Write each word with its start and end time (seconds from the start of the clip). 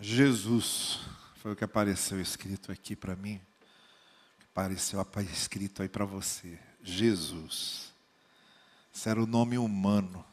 Jesus 0.00 1.00
foi 1.36 1.52
o 1.52 1.56
que 1.56 1.64
apareceu 1.64 2.20
escrito 2.20 2.70
aqui 2.70 2.94
para 2.94 3.16
mim. 3.16 3.40
Apareceu 4.52 5.04
escrito 5.32 5.82
aí 5.82 5.88
para 5.88 6.04
você. 6.04 6.58
Jesus. 6.82 7.92
Isso 8.92 9.08
era 9.08 9.20
o 9.20 9.26
nome 9.26 9.58
humano. 9.58 10.24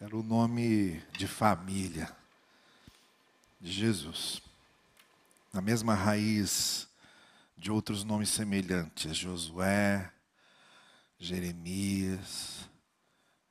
Era 0.00 0.16
o 0.16 0.22
nome 0.22 1.00
de 1.16 1.28
família 1.28 2.14
de 3.60 3.70
Jesus. 3.70 4.42
Na 5.52 5.60
mesma 5.60 5.94
raiz 5.94 6.88
de 7.56 7.70
outros 7.70 8.02
nomes 8.02 8.28
semelhantes, 8.28 9.16
Josué, 9.16 10.10
Jeremias, 11.16 12.68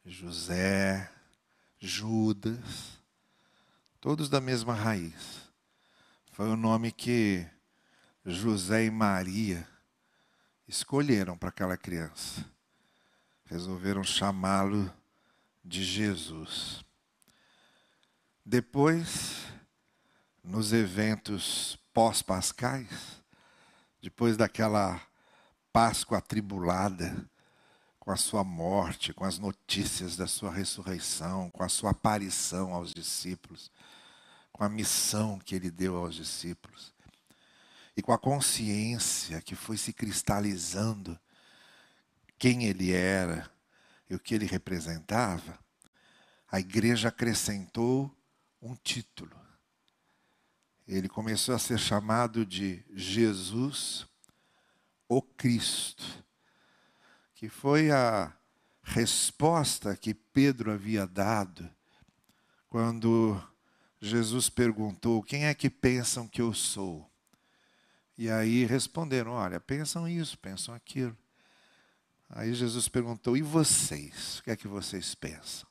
José, 0.05 1.09
Judas, 1.79 3.00
todos 4.01 4.29
da 4.29 4.41
mesma 4.41 4.73
raiz. 4.73 5.47
Foi 6.31 6.49
o 6.49 6.55
nome 6.55 6.91
que 6.91 7.47
José 8.25 8.85
e 8.85 8.89
Maria 8.89 9.67
escolheram 10.67 11.37
para 11.37 11.49
aquela 11.49 11.77
criança. 11.77 12.43
Resolveram 13.45 14.03
chamá-lo 14.03 14.91
de 15.63 15.83
Jesus. 15.83 16.83
Depois, 18.43 19.45
nos 20.43 20.73
eventos 20.73 21.77
pós-pascais, 21.93 23.21
depois 24.01 24.35
daquela 24.35 24.99
Páscoa 25.71 26.17
atribulada, 26.17 27.29
com 28.01 28.09
a 28.11 28.17
sua 28.17 28.43
morte, 28.43 29.13
com 29.13 29.23
as 29.23 29.37
notícias 29.37 30.17
da 30.17 30.25
sua 30.25 30.51
ressurreição, 30.51 31.51
com 31.51 31.63
a 31.63 31.69
sua 31.69 31.91
aparição 31.91 32.73
aos 32.73 32.95
discípulos, 32.95 33.71
com 34.51 34.63
a 34.63 34.69
missão 34.69 35.37
que 35.37 35.53
ele 35.53 35.69
deu 35.69 35.95
aos 35.95 36.15
discípulos, 36.15 36.91
e 37.95 38.01
com 38.01 38.11
a 38.11 38.17
consciência 38.17 39.39
que 39.39 39.55
foi 39.55 39.77
se 39.77 39.93
cristalizando 39.93 41.17
quem 42.39 42.65
ele 42.65 42.91
era 42.91 43.47
e 44.09 44.15
o 44.15 44.19
que 44.19 44.33
ele 44.33 44.47
representava, 44.47 45.59
a 46.51 46.59
igreja 46.59 47.09
acrescentou 47.09 48.11
um 48.59 48.73
título. 48.73 49.39
Ele 50.87 51.07
começou 51.07 51.53
a 51.53 51.59
ser 51.59 51.77
chamado 51.77 52.47
de 52.47 52.83
Jesus, 52.95 54.07
o 55.07 55.21
Cristo, 55.21 56.21
que 57.41 57.49
foi 57.49 57.89
a 57.89 58.31
resposta 58.83 59.97
que 59.97 60.13
Pedro 60.13 60.71
havia 60.71 61.07
dado 61.07 61.67
quando 62.69 63.41
Jesus 63.99 64.47
perguntou: 64.47 65.23
Quem 65.23 65.47
é 65.47 65.53
que 65.55 65.67
pensam 65.67 66.27
que 66.27 66.39
eu 66.39 66.53
sou? 66.53 67.09
E 68.15 68.29
aí 68.29 68.63
responderam: 68.63 69.31
Olha, 69.31 69.59
pensam 69.59 70.07
isso, 70.07 70.37
pensam 70.37 70.75
aquilo. 70.75 71.17
Aí 72.29 72.53
Jesus 72.53 72.87
perguntou: 72.87 73.35
E 73.35 73.41
vocês? 73.41 74.37
O 74.37 74.43
que 74.43 74.51
é 74.51 74.55
que 74.55 74.67
vocês 74.67 75.15
pensam? 75.15 75.67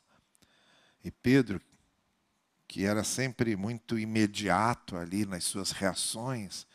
E 1.04 1.10
Pedro, 1.12 1.60
que 2.66 2.84
era 2.84 3.04
sempre 3.04 3.54
muito 3.54 3.96
imediato 3.96 4.96
ali 4.96 5.24
nas 5.24 5.44
suas 5.44 5.70
reações 5.70 6.66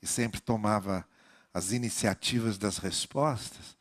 e 0.00 0.06
sempre 0.06 0.40
tomava 0.40 1.04
as 1.52 1.72
iniciativas 1.72 2.56
das 2.56 2.78
respostas, 2.78 3.76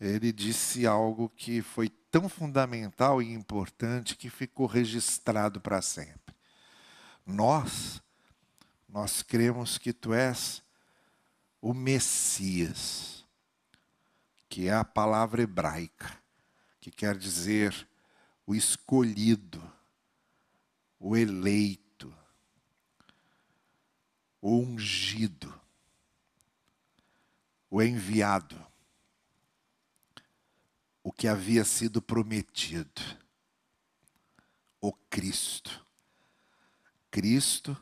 ele 0.00 0.32
disse 0.32 0.86
algo 0.86 1.28
que 1.28 1.60
foi 1.60 1.88
tão 1.88 2.28
fundamental 2.28 3.20
e 3.20 3.32
importante 3.32 4.16
que 4.16 4.30
ficou 4.30 4.66
registrado 4.66 5.60
para 5.60 5.82
sempre. 5.82 6.34
Nós, 7.26 8.00
nós 8.88 9.22
cremos 9.22 9.76
que 9.76 9.92
tu 9.92 10.14
és 10.14 10.62
o 11.60 11.74
Messias 11.74 13.18
que 14.48 14.66
é 14.66 14.72
a 14.72 14.84
palavra 14.84 15.42
hebraica, 15.42 16.20
que 16.80 16.90
quer 16.90 17.16
dizer 17.16 17.86
o 18.46 18.54
escolhido, 18.54 19.62
o 20.98 21.16
eleito, 21.16 22.12
o 24.40 24.56
ungido, 24.56 25.54
o 27.70 27.82
enviado, 27.82 28.66
o 31.08 31.12
que 31.12 31.26
havia 31.26 31.64
sido 31.64 32.02
prometido, 32.02 33.00
o 34.78 34.92
Cristo. 34.92 35.86
Cristo, 37.10 37.74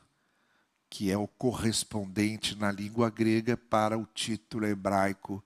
que 0.88 1.10
é 1.10 1.18
o 1.18 1.26
correspondente 1.26 2.54
na 2.54 2.70
língua 2.70 3.10
grega 3.10 3.56
para 3.56 3.98
o 3.98 4.06
título 4.06 4.64
hebraico 4.64 5.42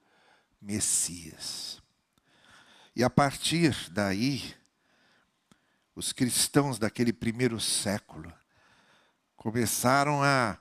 Messias. 0.61 1.81
E 2.95 3.03
a 3.03 3.09
partir 3.09 3.75
daí, 3.89 4.55
os 5.97 6.13
cristãos 6.13 6.79
daquele 6.79 7.15
primeiro 7.15 7.59
século 7.59 8.31
começaram 9.37 10.23
a 10.23 10.59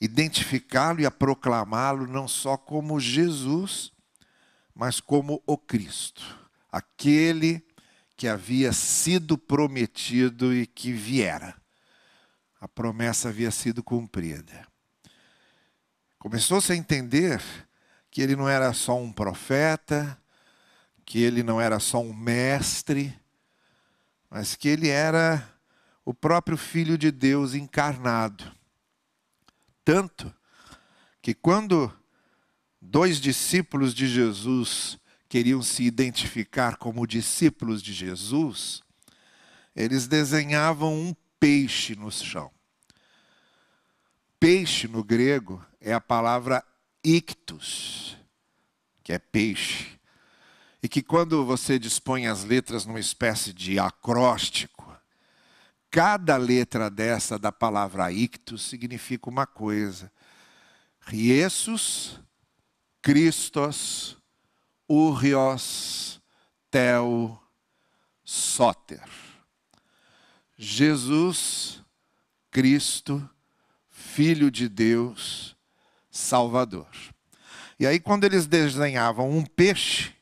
identificá-lo 0.00 1.00
e 1.00 1.06
a 1.06 1.10
proclamá-lo 1.10 2.06
não 2.06 2.28
só 2.28 2.56
como 2.56 3.00
Jesus, 3.00 3.92
mas 4.78 5.00
como 5.00 5.42
o 5.44 5.58
Cristo, 5.58 6.22
aquele 6.70 7.66
que 8.16 8.28
havia 8.28 8.72
sido 8.72 9.36
prometido 9.36 10.54
e 10.54 10.68
que 10.68 10.92
viera. 10.92 11.60
A 12.60 12.68
promessa 12.68 13.28
havia 13.28 13.50
sido 13.50 13.82
cumprida. 13.82 14.64
Começou-se 16.16 16.72
a 16.72 16.76
entender 16.76 17.42
que 18.08 18.22
ele 18.22 18.36
não 18.36 18.48
era 18.48 18.72
só 18.72 18.96
um 18.96 19.12
profeta, 19.12 20.16
que 21.04 21.20
ele 21.20 21.42
não 21.42 21.60
era 21.60 21.80
só 21.80 22.00
um 22.00 22.14
mestre, 22.14 23.12
mas 24.30 24.54
que 24.54 24.68
ele 24.68 24.88
era 24.88 25.44
o 26.04 26.14
próprio 26.14 26.56
Filho 26.56 26.96
de 26.96 27.10
Deus 27.10 27.52
encarnado. 27.52 28.44
Tanto 29.84 30.32
que 31.20 31.34
quando 31.34 31.92
dois 32.80 33.20
discípulos 33.20 33.94
de 33.94 34.06
Jesus 34.06 34.98
queriam 35.28 35.62
se 35.62 35.82
identificar 35.82 36.76
como 36.76 37.06
discípulos 37.06 37.82
de 37.82 37.92
Jesus, 37.92 38.82
eles 39.76 40.06
desenhavam 40.06 40.94
um 40.94 41.14
peixe 41.38 41.94
no 41.94 42.10
chão. 42.10 42.50
Peixe 44.40 44.88
no 44.88 45.04
grego 45.04 45.64
é 45.80 45.92
a 45.92 46.00
palavra 46.00 46.64
ictus, 47.04 48.16
que 49.02 49.12
é 49.12 49.18
peixe, 49.18 49.98
e 50.82 50.88
que 50.88 51.02
quando 51.02 51.44
você 51.44 51.78
dispõe 51.78 52.26
as 52.26 52.44
letras 52.44 52.86
numa 52.86 53.00
espécie 53.00 53.52
de 53.52 53.78
acróstico, 53.78 54.96
cada 55.90 56.36
letra 56.36 56.88
dessa 56.88 57.38
da 57.38 57.50
palavra 57.50 58.12
ictus 58.12 58.62
significa 58.62 59.28
uma 59.28 59.46
coisa. 59.46 60.12
Riesus, 61.00 62.20
Christos, 63.02 64.16
Urios, 64.88 66.20
Tel, 66.70 67.40
Soter. 68.24 69.02
Jesus, 70.56 71.82
Cristo, 72.50 73.28
Filho 73.88 74.50
de 74.50 74.68
Deus, 74.68 75.56
Salvador. 76.10 76.88
E 77.78 77.86
aí, 77.86 78.00
quando 78.00 78.24
eles 78.24 78.46
desenhavam 78.46 79.30
um 79.30 79.44
peixe, 79.44 80.12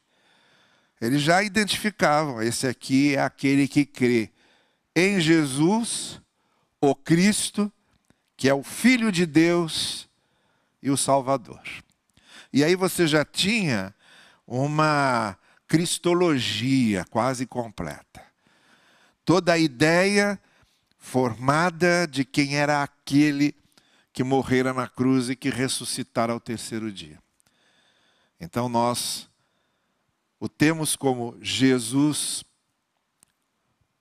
eles 1.00 1.22
já 1.22 1.43
identificavam: 1.43 2.43
esse 2.43 2.67
aqui 2.67 3.14
é 3.14 3.20
aquele 3.20 3.67
que 3.67 3.87
crê 3.87 4.31
em 4.94 5.20
Jesus, 5.20 6.20
o 6.81 6.94
Cristo, 6.94 7.72
que 8.37 8.49
é 8.49 8.55
o 8.55 8.62
Filho 8.62 9.11
de 9.11 9.25
Deus 9.25 10.08
e 10.82 10.90
o 10.90 10.96
Salvador. 10.96 11.62
E 12.56 12.64
aí 12.64 12.75
você 12.75 13.06
já 13.06 13.23
tinha 13.23 13.94
uma 14.47 15.37
cristologia 15.69 17.05
quase 17.11 17.47
completa. 17.47 18.25
Toda 19.26 19.53
a 19.53 19.58
ideia 19.58 20.41
formada 20.97 22.06
de 22.06 22.25
quem 22.25 22.56
era 22.56 22.82
aquele 22.82 23.55
que 24.11 24.25
morrera 24.25 24.73
na 24.73 24.88
cruz 24.88 25.29
e 25.29 25.37
que 25.37 25.50
ressuscitara 25.50 26.32
ao 26.32 26.41
terceiro 26.41 26.91
dia. 26.91 27.23
Então 28.41 28.70
nós 28.70 29.29
o 30.41 30.49
temos 30.49 30.97
como 30.97 31.37
Jesus, 31.43 32.43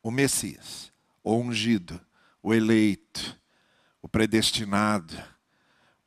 o 0.01 0.09
Messias, 0.09 0.93
o 1.21 1.35
ungido, 1.35 1.99
o 2.41 2.53
eleito, 2.53 3.37
o 4.01 4.07
predestinado, 4.07 5.21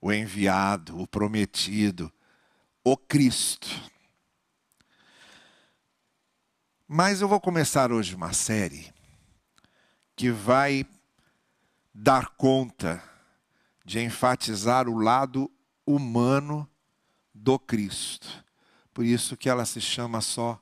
o 0.01 0.11
enviado, 0.11 0.99
o 0.99 1.07
prometido, 1.07 2.11
o 2.91 2.97
Cristo. 2.97 3.69
Mas 6.87 7.21
eu 7.21 7.29
vou 7.29 7.39
começar 7.39 7.93
hoje 7.93 8.15
uma 8.15 8.33
série 8.33 8.91
que 10.17 10.31
vai 10.31 10.87
dar 11.93 12.31
conta 12.31 13.03
de 13.85 14.01
enfatizar 14.01 14.89
o 14.89 14.97
lado 14.97 15.51
humano 15.85 16.67
do 17.35 17.59
Cristo. 17.59 18.43
Por 18.95 19.05
isso 19.05 19.37
que 19.37 19.51
ela 19.51 19.67
se 19.67 19.83
chama 19.83 20.23
só 20.23 20.59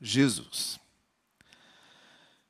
Jesus. 0.00 0.80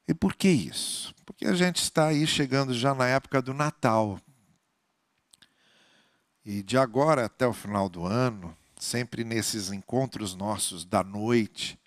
E 0.07 0.15
por 0.15 0.37
que 0.37 0.49
isso? 0.49 1.13
Porque 1.27 1.47
a 1.47 1.55
gente 1.55 1.83
está 1.83 2.07
aí 2.07 2.29
chegando 2.29 2.73
já 2.73 2.95
na 2.95 3.09
época 3.09 3.43
do 3.43 3.53
Natal. 3.53 4.21
E 6.45 6.63
de 6.63 6.79
agora 6.79 7.27
até 7.27 7.45
o 7.45 7.53
final 7.53 7.89
do 7.89 8.07
ano, 8.07 8.57
sempre 8.81 9.25
nesses 9.25 9.71
encontros 9.71 10.35
nossos 10.35 10.87
da 10.87 11.05
noite, 11.05 11.79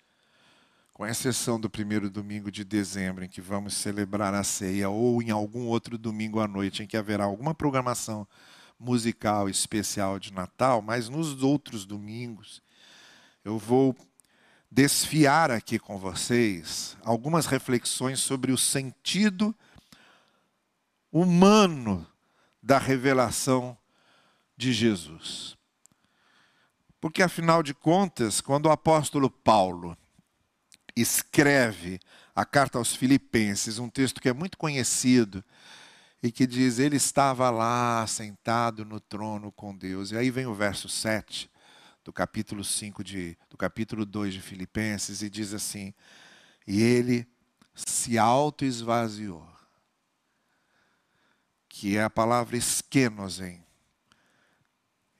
com 0.92 1.04
exceção 1.04 1.58
do 1.58 1.68
primeiro 1.68 2.08
domingo 2.08 2.52
de 2.52 2.64
dezembro, 2.64 3.24
em 3.24 3.28
que 3.28 3.40
vamos 3.40 3.74
celebrar 3.74 4.32
a 4.32 4.44
ceia, 4.44 4.88
ou 4.88 5.20
em 5.20 5.30
algum 5.30 5.66
outro 5.66 5.98
domingo 5.98 6.38
à 6.38 6.46
noite, 6.46 6.84
em 6.84 6.86
que 6.86 6.96
haverá 6.96 7.24
alguma 7.24 7.52
programação 7.52 8.26
musical 8.78 9.48
especial 9.48 10.20
de 10.20 10.32
Natal, 10.32 10.80
mas 10.80 11.08
nos 11.08 11.42
outros 11.42 11.84
domingos 11.84 12.62
eu 13.44 13.58
vou 13.58 13.96
desfiar 14.70 15.50
aqui 15.50 15.78
com 15.78 15.98
vocês 15.98 16.96
algumas 17.02 17.46
reflexões 17.46 18.20
sobre 18.20 18.52
o 18.52 18.58
sentido 18.58 19.54
humano 21.10 22.06
da 22.62 22.78
revelação 22.78 23.76
de 24.56 24.72
Jesus. 24.72 25.56
Porque, 27.04 27.22
afinal 27.22 27.62
de 27.62 27.74
contas, 27.74 28.40
quando 28.40 28.64
o 28.64 28.70
apóstolo 28.70 29.28
Paulo 29.28 29.94
escreve 30.96 32.00
a 32.34 32.46
carta 32.46 32.78
aos 32.78 32.96
Filipenses, 32.96 33.78
um 33.78 33.90
texto 33.90 34.22
que 34.22 34.28
é 34.30 34.32
muito 34.32 34.56
conhecido, 34.56 35.44
e 36.22 36.32
que 36.32 36.46
diz: 36.46 36.78
Ele 36.78 36.96
estava 36.96 37.50
lá 37.50 38.06
sentado 38.06 38.86
no 38.86 38.98
trono 39.00 39.52
com 39.52 39.76
Deus. 39.76 40.12
E 40.12 40.16
aí 40.16 40.30
vem 40.30 40.46
o 40.46 40.54
verso 40.54 40.88
7 40.88 41.50
do 42.02 42.10
capítulo 42.10 42.64
5 42.64 43.04
de, 43.04 43.36
do 43.50 43.56
capítulo 43.58 44.06
2 44.06 44.32
de 44.32 44.40
Filipenses 44.40 45.20
e 45.20 45.28
diz 45.28 45.52
assim: 45.52 45.92
E 46.66 46.80
ele 46.80 47.28
se 47.74 48.16
auto-esvaziou, 48.16 49.46
que 51.68 51.98
é 51.98 52.02
a 52.02 52.08
palavra 52.08 52.56
esquenosen. 52.56 53.62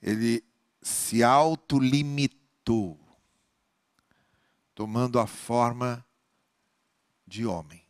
Ele 0.01 0.43
se 0.85 1.23
autolimitou, 1.23 2.99
tomando 4.75 5.19
a 5.19 5.25
forma 5.25 6.05
de 7.25 7.43
homem. 7.43 7.83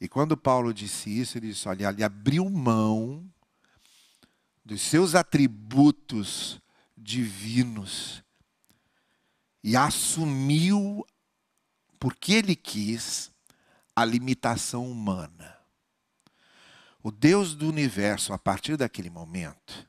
E 0.00 0.08
quando 0.08 0.36
Paulo 0.36 0.74
disse 0.74 1.16
isso, 1.16 1.38
ele 1.38 1.50
disse: 1.50 1.68
olha, 1.68 1.90
ele 1.90 2.02
abriu 2.02 2.50
mão 2.50 3.24
dos 4.64 4.82
seus 4.82 5.14
atributos 5.14 6.60
divinos 6.96 8.20
e 9.62 9.76
assumiu, 9.76 11.06
porque 12.00 12.32
ele 12.32 12.56
quis, 12.56 13.30
a 13.94 14.04
limitação 14.04 14.90
humana. 14.90 15.56
O 17.00 17.12
Deus 17.12 17.54
do 17.54 17.68
universo, 17.68 18.32
a 18.32 18.38
partir 18.38 18.76
daquele 18.76 19.08
momento, 19.08 19.88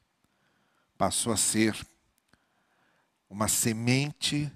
passou 0.98 1.32
a 1.32 1.38
ser 1.38 1.78
uma 3.30 3.48
semente 3.48 4.52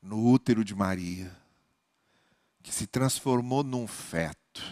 no 0.00 0.30
útero 0.30 0.64
de 0.64 0.74
Maria, 0.74 1.34
que 2.62 2.72
se 2.72 2.86
transformou 2.86 3.62
num 3.62 3.86
feto, 3.86 4.62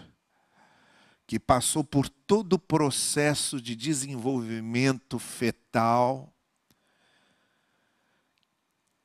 que 1.26 1.38
passou 1.38 1.84
por 1.84 2.08
todo 2.08 2.54
o 2.54 2.58
processo 2.58 3.60
de 3.60 3.74
desenvolvimento 3.76 5.18
fetal. 5.18 6.32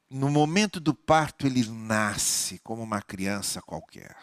No 0.09 0.29
momento 0.29 0.79
do 0.79 0.93
parto, 0.93 1.45
ele 1.47 1.67
nasce 1.69 2.59
como 2.59 2.83
uma 2.83 3.01
criança 3.01 3.61
qualquer. 3.61 4.15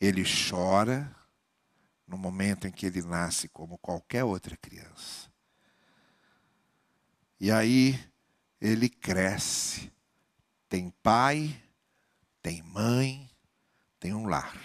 Ele 0.00 0.22
chora 0.24 1.14
no 2.06 2.16
momento 2.16 2.66
em 2.66 2.72
que 2.72 2.86
ele 2.86 3.02
nasce 3.02 3.48
como 3.48 3.76
qualquer 3.78 4.24
outra 4.24 4.56
criança. 4.56 5.27
E 7.40 7.50
aí 7.50 7.98
ele 8.60 8.88
cresce, 8.88 9.92
tem 10.68 10.90
pai, 11.02 11.62
tem 12.42 12.62
mãe, 12.62 13.30
tem 14.00 14.12
um 14.12 14.26
lar. 14.26 14.58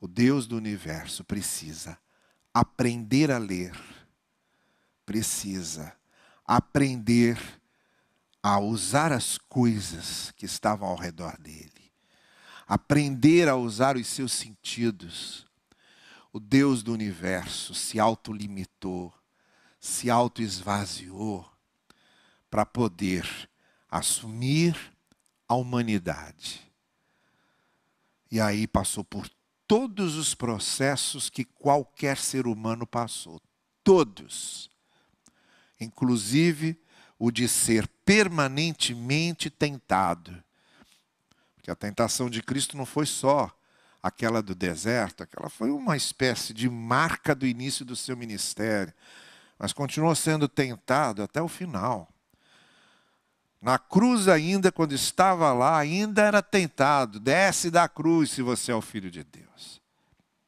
O 0.00 0.08
Deus 0.08 0.46
do 0.46 0.56
universo 0.56 1.24
precisa 1.24 1.98
aprender 2.52 3.30
a 3.30 3.38
ler, 3.38 3.76
precisa 5.04 5.94
aprender 6.46 7.38
a 8.42 8.58
usar 8.58 9.12
as 9.12 9.36
coisas 9.36 10.30
que 10.36 10.46
estavam 10.46 10.88
ao 10.88 10.96
redor 10.96 11.36
dele, 11.38 11.92
aprender 12.66 13.48
a 13.48 13.56
usar 13.56 13.96
os 13.96 14.06
seus 14.06 14.32
sentidos. 14.32 15.46
O 16.32 16.38
Deus 16.38 16.82
do 16.82 16.92
universo 16.92 17.74
se 17.74 17.98
autolimitou, 17.98 19.12
se 19.80 20.10
autoesvaziou 20.10 21.48
para 22.50 22.64
poder 22.64 23.26
assumir 23.90 24.76
a 25.48 25.54
humanidade. 25.54 26.60
E 28.30 28.40
aí 28.40 28.66
passou 28.66 29.04
por 29.04 29.28
todos 29.66 30.16
os 30.16 30.34
processos 30.34 31.28
que 31.28 31.44
qualquer 31.44 32.16
ser 32.18 32.46
humano 32.46 32.86
passou. 32.86 33.40
Todos. 33.82 34.70
Inclusive 35.80 36.80
o 37.18 37.30
de 37.30 37.48
ser 37.48 37.88
permanentemente 38.04 39.48
tentado. 39.48 40.42
Porque 41.54 41.70
a 41.70 41.76
tentação 41.76 42.28
de 42.28 42.42
Cristo 42.42 42.76
não 42.76 42.86
foi 42.86 43.06
só 43.06 43.50
aquela 44.02 44.42
do 44.42 44.54
deserto, 44.54 45.22
aquela 45.22 45.48
foi 45.48 45.70
uma 45.70 45.96
espécie 45.96 46.54
de 46.54 46.68
marca 46.68 47.34
do 47.34 47.46
início 47.46 47.84
do 47.84 47.96
seu 47.96 48.16
ministério, 48.16 48.94
mas 49.58 49.72
continuou 49.72 50.14
sendo 50.14 50.48
tentado 50.48 51.22
até 51.22 51.40
o 51.40 51.48
final. 51.48 52.08
Na 53.60 53.78
cruz, 53.78 54.28
ainda, 54.28 54.70
quando 54.70 54.92
estava 54.92 55.52
lá, 55.52 55.78
ainda 55.78 56.22
era 56.22 56.42
tentado: 56.42 57.18
desce 57.18 57.70
da 57.70 57.88
cruz 57.88 58.30
se 58.30 58.42
você 58.42 58.70
é 58.70 58.74
o 58.74 58.82
filho 58.82 59.10
de 59.10 59.24
Deus. 59.24 59.80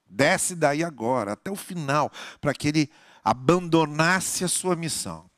Desce 0.08 0.54
daí 0.54 0.84
agora, 0.84 1.32
até 1.32 1.50
o 1.50 1.56
final, 1.56 2.10
para 2.40 2.54
que 2.54 2.68
ele 2.68 2.90
abandonasse 3.24 4.44
a 4.44 4.48
sua 4.48 4.76
missão. 4.76 5.28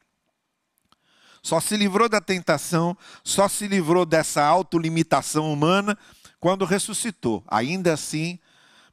Só 1.42 1.58
se 1.58 1.76
livrou 1.76 2.08
da 2.08 2.20
tentação, 2.20 2.96
só 3.24 3.48
se 3.48 3.66
livrou 3.66 4.04
dessa 4.04 4.44
autolimitação 4.44 5.50
humana 5.50 5.96
quando 6.38 6.64
ressuscitou. 6.64 7.42
Ainda 7.48 7.94
assim, 7.94 8.38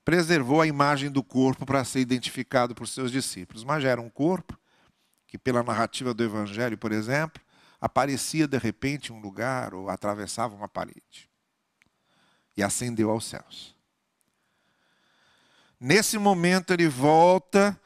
preservou 0.05 0.62
a 0.62 0.67
imagem 0.67 1.12
do 1.12 1.22
corpo 1.22 1.65
para 1.65 1.84
ser 1.84 2.00
identificado 2.00 2.74
por 2.74 2.88
seus 2.88 3.12
discípulos. 3.12 3.63
Mas 3.65 3.84
já 3.84 3.89
era 3.89 4.01
um 4.01 4.10
corpo 4.10 4.57
que, 5.27 5.38
pela 5.38 5.62
narrativa 5.62 6.13
do 6.13 6.24
Evangelho, 6.24 6.77
por 6.77 6.91
exemplo, 6.91 7.41
aparecia 7.79 8.48
de 8.48 8.57
repente 8.57 9.12
em 9.12 9.15
um 9.15 9.19
lugar 9.19 9.74
ou 9.74 9.89
atravessava 9.89 10.55
uma 10.55 10.67
parede 10.67 11.29
e 12.55 12.63
ascendeu 12.63 13.12
aos 13.12 13.25
céus. 13.25 13.75
Nesse 15.79 16.17
momento 16.17 16.74
ele 16.74 16.88
volta 16.88 17.79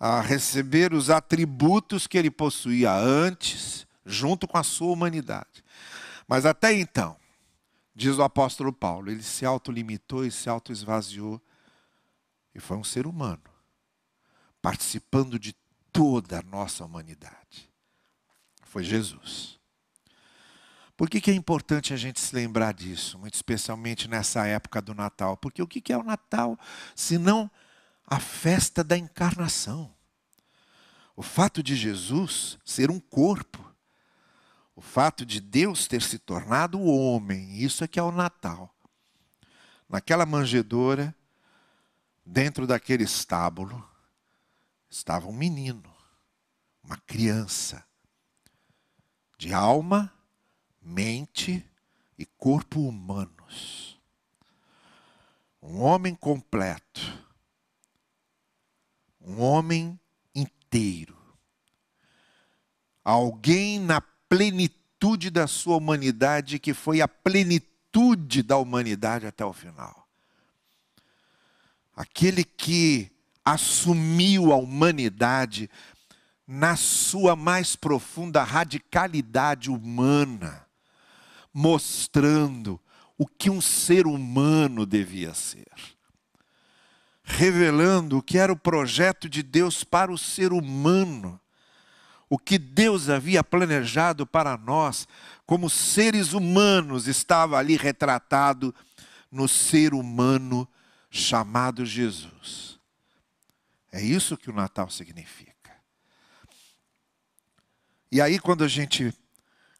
a 0.00 0.20
receber 0.20 0.94
os 0.94 1.10
atributos 1.10 2.06
que 2.06 2.16
ele 2.16 2.30
possuía 2.30 2.94
antes, 2.94 3.86
junto 4.04 4.46
com 4.46 4.56
a 4.56 4.62
sua 4.62 4.92
humanidade. 4.92 5.64
Mas 6.26 6.46
até 6.46 6.72
então, 6.72 7.16
diz 7.94 8.16
o 8.16 8.22
apóstolo 8.22 8.72
Paulo, 8.72 9.10
ele 9.10 9.22
se 9.22 9.44
autolimitou 9.44 10.24
e 10.24 10.30
se 10.30 10.48
autoesvaziou 10.48 11.40
e 12.54 12.60
foi 12.60 12.76
um 12.76 12.84
ser 12.84 13.06
humano, 13.06 13.42
participando 14.62 15.38
de 15.38 15.54
toda 15.96 16.40
a 16.40 16.42
nossa 16.42 16.84
humanidade 16.84 17.70
foi 18.64 18.84
Jesus. 18.84 19.58
Por 20.96 21.08
que, 21.08 21.20
que 21.20 21.30
é 21.30 21.34
importante 21.34 21.94
a 21.94 21.96
gente 21.96 22.20
se 22.20 22.34
lembrar 22.34 22.74
disso, 22.74 23.18
muito 23.18 23.34
especialmente 23.34 24.08
nessa 24.08 24.46
época 24.46 24.82
do 24.82 24.94
Natal? 24.94 25.36
Porque 25.36 25.62
o 25.62 25.66
que, 25.66 25.80
que 25.80 25.92
é 25.92 25.96
o 25.96 26.02
Natal 26.02 26.58
se 26.94 27.16
não 27.16 27.50
a 28.06 28.20
festa 28.20 28.84
da 28.84 28.96
encarnação? 28.96 29.94
O 31.14 31.22
fato 31.22 31.62
de 31.62 31.74
Jesus 31.74 32.58
ser 32.64 32.90
um 32.90 33.00
corpo, 33.00 33.64
o 34.74 34.82
fato 34.82 35.24
de 35.24 35.40
Deus 35.40 35.86
ter 35.86 36.02
se 36.02 36.18
tornado 36.18 36.80
homem, 36.80 37.56
isso 37.56 37.82
é 37.82 37.88
que 37.88 37.98
é 37.98 38.02
o 38.02 38.12
Natal. 38.12 38.74
Naquela 39.88 40.26
manjedoura, 40.26 41.14
dentro 42.24 42.66
daquele 42.66 43.04
estábulo, 43.04 43.95
estava 44.88 45.28
um 45.28 45.32
menino, 45.32 45.94
uma 46.82 46.96
criança, 46.98 47.84
de 49.38 49.52
alma, 49.52 50.12
mente 50.80 51.68
e 52.18 52.24
corpo 52.24 52.80
humanos. 52.80 54.00
Um 55.60 55.80
homem 55.80 56.14
completo. 56.14 57.00
Um 59.20 59.40
homem 59.40 59.98
inteiro. 60.34 61.16
Alguém 63.04 63.80
na 63.80 64.00
plenitude 64.00 65.30
da 65.30 65.46
sua 65.46 65.76
humanidade, 65.76 66.58
que 66.58 66.72
foi 66.72 67.00
a 67.00 67.08
plenitude 67.08 68.42
da 68.42 68.56
humanidade 68.56 69.26
até 69.26 69.44
o 69.44 69.52
final. 69.52 70.08
Aquele 71.94 72.44
que 72.44 73.15
assumiu 73.46 74.52
a 74.52 74.56
humanidade 74.56 75.70
na 76.44 76.74
sua 76.74 77.36
mais 77.36 77.76
profunda 77.76 78.42
radicalidade 78.42 79.70
humana, 79.70 80.66
mostrando 81.54 82.80
o 83.16 83.24
que 83.24 83.48
um 83.48 83.60
ser 83.60 84.06
humano 84.06 84.84
devia 84.84 85.32
ser, 85.32 85.70
revelando 87.22 88.18
o 88.18 88.22
que 88.22 88.36
era 88.36 88.52
o 88.52 88.58
projeto 88.58 89.28
de 89.28 89.44
Deus 89.44 89.84
para 89.84 90.12
o 90.12 90.18
ser 90.18 90.52
humano, 90.52 91.40
o 92.28 92.38
que 92.38 92.58
Deus 92.58 93.08
havia 93.08 93.44
planejado 93.44 94.26
para 94.26 94.56
nós, 94.56 95.06
como 95.46 95.70
seres 95.70 96.32
humanos, 96.32 97.06
estava 97.06 97.58
ali 97.58 97.76
retratado 97.76 98.74
no 99.30 99.46
ser 99.46 99.94
humano 99.94 100.68
chamado 101.08 101.86
Jesus. 101.86 102.75
É 103.96 104.02
isso 104.02 104.36
que 104.36 104.50
o 104.50 104.52
Natal 104.52 104.90
significa. 104.90 105.72
E 108.12 108.20
aí, 108.20 108.38
quando 108.38 108.62
a 108.62 108.68
gente 108.68 109.10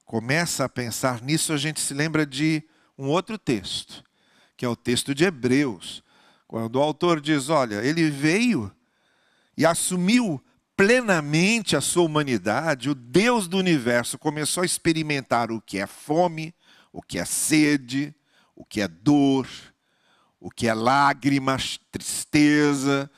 começa 0.06 0.64
a 0.64 0.70
pensar 0.70 1.20
nisso, 1.20 1.52
a 1.52 1.58
gente 1.58 1.82
se 1.82 1.92
lembra 1.92 2.24
de 2.24 2.66
um 2.96 3.08
outro 3.08 3.36
texto, 3.36 4.02
que 4.56 4.64
é 4.64 4.68
o 4.68 4.74
texto 4.74 5.14
de 5.14 5.24
Hebreus, 5.24 6.02
quando 6.48 6.76
o 6.76 6.82
autor 6.82 7.20
diz: 7.20 7.50
Olha, 7.50 7.84
ele 7.84 8.08
veio 8.08 8.74
e 9.54 9.66
assumiu 9.66 10.42
plenamente 10.74 11.76
a 11.76 11.82
sua 11.82 12.04
humanidade, 12.04 12.88
o 12.88 12.94
Deus 12.94 13.46
do 13.46 13.58
universo 13.58 14.18
começou 14.18 14.62
a 14.62 14.66
experimentar 14.66 15.52
o 15.52 15.60
que 15.60 15.78
é 15.78 15.86
fome, 15.86 16.54
o 16.90 17.02
que 17.02 17.18
é 17.18 17.24
sede, 17.26 18.14
o 18.54 18.64
que 18.64 18.80
é 18.80 18.88
dor, 18.88 19.46
o 20.40 20.50
que 20.50 20.66
é 20.66 20.72
lágrimas, 20.72 21.78
tristeza. 21.92 23.10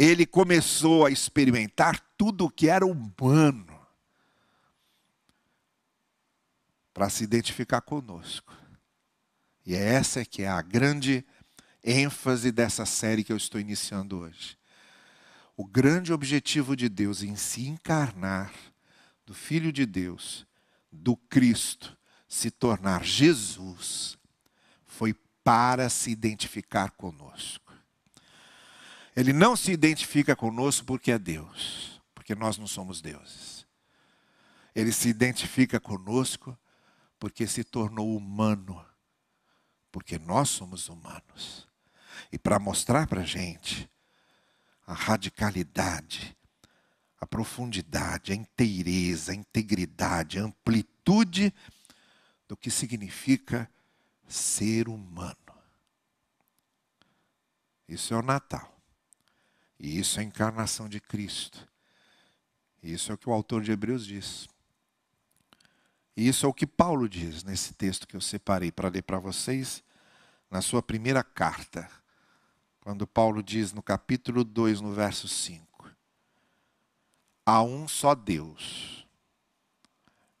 Ele 0.00 0.24
começou 0.24 1.04
a 1.04 1.10
experimentar 1.10 1.98
tudo 2.16 2.44
o 2.44 2.50
que 2.50 2.68
era 2.68 2.86
humano. 2.86 3.66
para 6.94 7.08
se 7.08 7.22
identificar 7.22 7.80
conosco. 7.80 8.52
E 9.64 9.72
é 9.72 9.78
essa 9.78 10.24
que 10.24 10.42
é 10.42 10.48
a 10.48 10.60
grande 10.60 11.24
ênfase 11.84 12.50
dessa 12.50 12.84
série 12.84 13.22
que 13.22 13.32
eu 13.32 13.36
estou 13.36 13.60
iniciando 13.60 14.18
hoje. 14.18 14.58
O 15.56 15.64
grande 15.64 16.12
objetivo 16.12 16.74
de 16.74 16.88
Deus 16.88 17.22
em 17.22 17.36
se 17.36 17.68
encarnar, 17.68 18.52
do 19.24 19.32
Filho 19.32 19.72
de 19.72 19.86
Deus, 19.86 20.44
do 20.90 21.16
Cristo, 21.16 21.96
se 22.26 22.50
tornar 22.50 23.04
Jesus, 23.04 24.18
foi 24.84 25.14
para 25.44 25.88
se 25.88 26.10
identificar 26.10 26.90
conosco. 26.90 27.67
Ele 29.18 29.32
não 29.32 29.56
se 29.56 29.72
identifica 29.72 30.36
conosco 30.36 30.86
porque 30.86 31.10
é 31.10 31.18
Deus, 31.18 32.00
porque 32.14 32.36
nós 32.36 32.56
não 32.56 32.68
somos 32.68 33.00
deuses. 33.00 33.66
Ele 34.72 34.92
se 34.92 35.08
identifica 35.08 35.80
conosco 35.80 36.56
porque 37.18 37.44
se 37.44 37.64
tornou 37.64 38.16
humano, 38.16 38.86
porque 39.90 40.20
nós 40.20 40.50
somos 40.50 40.88
humanos. 40.88 41.66
E 42.30 42.38
para 42.38 42.60
mostrar 42.60 43.08
para 43.08 43.22
a 43.22 43.24
gente 43.24 43.90
a 44.86 44.94
radicalidade, 44.94 46.36
a 47.20 47.26
profundidade, 47.26 48.30
a 48.30 48.36
inteireza, 48.36 49.32
a 49.32 49.34
integridade, 49.34 50.38
a 50.38 50.44
amplitude 50.44 51.52
do 52.46 52.56
que 52.56 52.70
significa 52.70 53.68
ser 54.28 54.88
humano. 54.88 55.34
Isso 57.88 58.14
é 58.14 58.16
o 58.16 58.22
Natal. 58.22 58.77
E 59.78 59.98
isso 59.98 60.18
é 60.18 60.22
a 60.22 60.26
encarnação 60.26 60.88
de 60.88 61.00
Cristo. 61.00 61.66
Isso 62.82 63.12
é 63.12 63.14
o 63.14 63.18
que 63.18 63.28
o 63.28 63.32
autor 63.32 63.62
de 63.62 63.70
Hebreus 63.70 64.04
diz. 64.04 64.48
E 66.16 66.26
isso 66.26 66.46
é 66.46 66.48
o 66.48 66.54
que 66.54 66.66
Paulo 66.66 67.08
diz 67.08 67.44
nesse 67.44 67.74
texto 67.74 68.06
que 68.06 68.16
eu 68.16 68.20
separei 68.20 68.72
para 68.72 68.88
ler 68.88 69.02
para 69.02 69.18
vocês, 69.18 69.84
na 70.50 70.60
sua 70.60 70.82
primeira 70.82 71.22
carta. 71.22 71.88
Quando 72.80 73.06
Paulo 73.06 73.42
diz 73.42 73.72
no 73.72 73.82
capítulo 73.82 74.42
2, 74.42 74.80
no 74.80 74.92
verso 74.92 75.28
5: 75.28 75.90
Há 77.46 77.62
um 77.62 77.86
só 77.86 78.14
Deus 78.14 79.06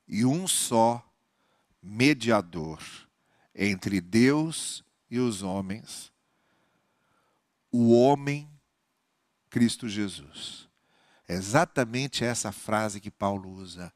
e 0.08 0.24
um 0.24 0.48
só 0.48 1.04
mediador 1.82 2.82
entre 3.54 4.00
Deus 4.00 4.84
e 5.10 5.18
os 5.18 5.42
homens, 5.42 6.12
o 7.70 7.92
homem 7.92 8.48
Cristo 9.50 9.88
Jesus. 9.88 10.68
É 11.26 11.34
exatamente 11.34 12.24
essa 12.24 12.50
frase 12.50 13.00
que 13.00 13.10
Paulo 13.10 13.50
usa 13.50 13.92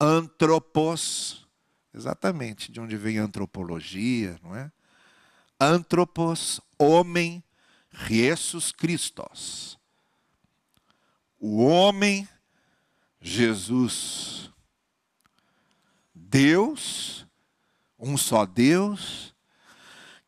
Antropos, 0.00 1.46
exatamente 1.92 2.70
de 2.70 2.80
onde 2.80 2.96
vem 2.96 3.18
a 3.18 3.24
antropologia, 3.24 4.38
não 4.42 4.54
é? 4.54 4.70
Antropos, 5.60 6.60
homem, 6.78 7.42
Jesus 7.92 8.70
Christos. 8.70 9.76
O 11.40 11.64
homem, 11.64 12.28
Jesus. 13.20 14.50
Deus, 16.14 17.26
um 17.98 18.16
só 18.16 18.46
Deus, 18.46 19.34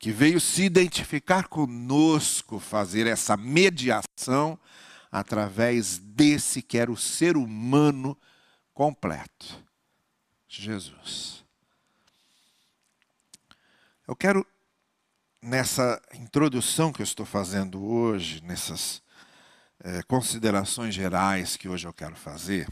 que 0.00 0.10
veio 0.10 0.40
se 0.40 0.62
identificar 0.62 1.46
conosco, 1.48 2.58
fazer 2.58 3.06
essa 3.06 3.36
mediação 3.36 4.58
através 5.12 5.98
desse 5.98 6.62
que 6.62 6.78
era 6.78 6.90
o 6.90 6.96
ser 6.96 7.36
humano 7.36 8.16
completo. 8.72 9.62
Jesus. 10.48 11.44
Eu 14.08 14.16
quero, 14.16 14.44
nessa 15.42 16.00
introdução 16.14 16.94
que 16.94 17.02
eu 17.02 17.04
estou 17.04 17.26
fazendo 17.26 17.84
hoje, 17.84 18.42
nessas 18.42 19.02
é, 19.80 20.02
considerações 20.04 20.94
gerais 20.94 21.58
que 21.58 21.68
hoje 21.68 21.86
eu 21.86 21.92
quero 21.92 22.16
fazer, 22.16 22.66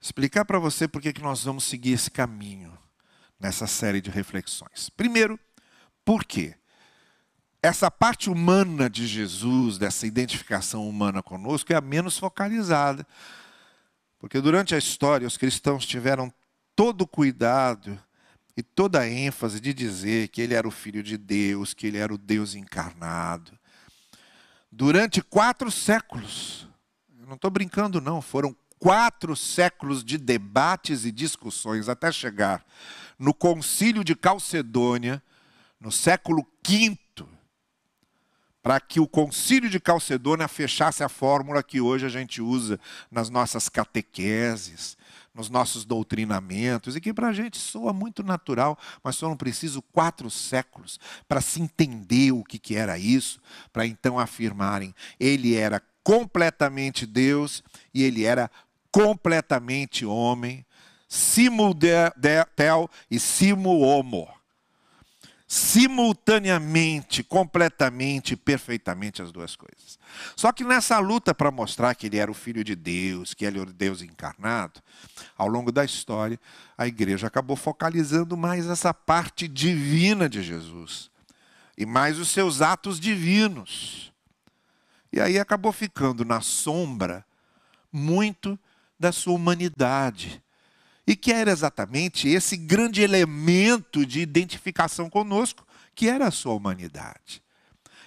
explicar 0.00 0.44
para 0.44 0.58
você 0.58 0.88
por 0.88 1.00
que 1.00 1.22
nós 1.22 1.44
vamos 1.44 1.62
seguir 1.62 1.92
esse 1.92 2.10
caminho 2.10 2.76
nessa 3.38 3.68
série 3.68 4.00
de 4.00 4.10
reflexões. 4.10 4.90
Primeiro, 4.90 5.38
por 6.06 6.24
quê? 6.24 6.54
Essa 7.60 7.90
parte 7.90 8.30
humana 8.30 8.88
de 8.88 9.08
Jesus, 9.08 9.76
dessa 9.76 10.06
identificação 10.06 10.88
humana 10.88 11.20
conosco, 11.20 11.72
é 11.72 11.76
a 11.76 11.80
menos 11.80 12.16
focalizada. 12.16 13.04
Porque 14.20 14.40
durante 14.40 14.72
a 14.72 14.78
história 14.78 15.26
os 15.26 15.36
cristãos 15.36 15.84
tiveram 15.84 16.32
todo 16.76 17.02
o 17.02 17.08
cuidado 17.08 18.00
e 18.56 18.62
toda 18.62 19.00
a 19.00 19.08
ênfase 19.08 19.58
de 19.58 19.74
dizer 19.74 20.28
que 20.28 20.40
ele 20.40 20.54
era 20.54 20.68
o 20.68 20.70
Filho 20.70 21.02
de 21.02 21.18
Deus, 21.18 21.74
que 21.74 21.88
ele 21.88 21.98
era 21.98 22.14
o 22.14 22.18
Deus 22.18 22.54
encarnado. 22.54 23.58
Durante 24.70 25.20
quatro 25.20 25.72
séculos, 25.72 26.68
eu 27.18 27.26
não 27.26 27.34
estou 27.34 27.50
brincando, 27.50 28.00
não, 28.00 28.22
foram 28.22 28.54
quatro 28.78 29.34
séculos 29.34 30.04
de 30.04 30.18
debates 30.18 31.04
e 31.04 31.10
discussões 31.10 31.88
até 31.88 32.12
chegar 32.12 32.64
no 33.18 33.34
Concílio 33.34 34.04
de 34.04 34.14
Calcedônia, 34.14 35.20
no 35.80 35.92
século 35.92 36.46
V, 36.66 36.98
para 38.62 38.80
que 38.80 38.98
o 38.98 39.06
concílio 39.06 39.70
de 39.70 39.78
Calcedônia 39.78 40.48
fechasse 40.48 41.04
a 41.04 41.08
fórmula 41.08 41.62
que 41.62 41.80
hoje 41.80 42.04
a 42.04 42.08
gente 42.08 42.42
usa 42.42 42.80
nas 43.08 43.30
nossas 43.30 43.68
catequeses, 43.68 44.98
nos 45.32 45.48
nossos 45.48 45.84
doutrinamentos, 45.84 46.96
e 46.96 47.00
que 47.00 47.14
para 47.14 47.28
a 47.28 47.32
gente 47.32 47.58
soa 47.58 47.92
muito 47.92 48.24
natural, 48.24 48.76
mas 49.04 49.20
foram 49.20 49.36
preciso 49.36 49.80
quatro 49.80 50.28
séculos 50.28 50.98
para 51.28 51.40
se 51.40 51.62
entender 51.62 52.32
o 52.32 52.42
que, 52.42 52.58
que 52.58 52.74
era 52.74 52.98
isso, 52.98 53.40
para 53.72 53.86
então 53.86 54.18
afirmarem: 54.18 54.92
ele 55.20 55.54
era 55.54 55.80
completamente 56.02 57.06
Deus 57.06 57.62
e 57.94 58.02
ele 58.02 58.24
era 58.24 58.50
completamente 58.90 60.04
homem, 60.04 60.66
simultel 61.08 62.10
e 63.08 63.20
simulomo 63.20 64.35
simultaneamente, 65.48 67.22
completamente, 67.22 68.36
perfeitamente 68.36 69.22
as 69.22 69.30
duas 69.30 69.54
coisas. 69.54 69.96
Só 70.34 70.50
que 70.50 70.64
nessa 70.64 70.98
luta 70.98 71.32
para 71.32 71.52
mostrar 71.52 71.94
que 71.94 72.06
ele 72.06 72.16
era 72.16 72.30
o 72.30 72.34
filho 72.34 72.64
de 72.64 72.74
Deus, 72.74 73.32
que 73.32 73.44
ele 73.44 73.60
era 73.60 73.70
o 73.70 73.72
Deus 73.72 74.02
encarnado, 74.02 74.82
ao 75.36 75.46
longo 75.46 75.70
da 75.70 75.84
história, 75.84 76.40
a 76.76 76.86
igreja 76.86 77.28
acabou 77.28 77.56
focalizando 77.56 78.36
mais 78.36 78.66
essa 78.66 78.92
parte 78.92 79.46
divina 79.46 80.28
de 80.28 80.42
Jesus. 80.42 81.10
e 81.76 81.84
mais 81.84 82.18
os 82.18 82.28
seus 82.28 82.62
atos 82.62 82.98
divinos. 82.98 84.12
E 85.12 85.20
aí 85.20 85.38
acabou 85.38 85.72
ficando 85.72 86.24
na 86.24 86.40
sombra 86.40 87.24
muito 87.92 88.58
da 88.98 89.12
sua 89.12 89.34
humanidade. 89.34 90.42
E 91.06 91.14
que 91.14 91.32
era 91.32 91.50
exatamente 91.50 92.28
esse 92.28 92.56
grande 92.56 93.02
elemento 93.02 94.04
de 94.04 94.20
identificação 94.20 95.08
conosco, 95.08 95.66
que 95.94 96.08
era 96.08 96.26
a 96.26 96.32
sua 96.32 96.52
humanidade. 96.52 97.42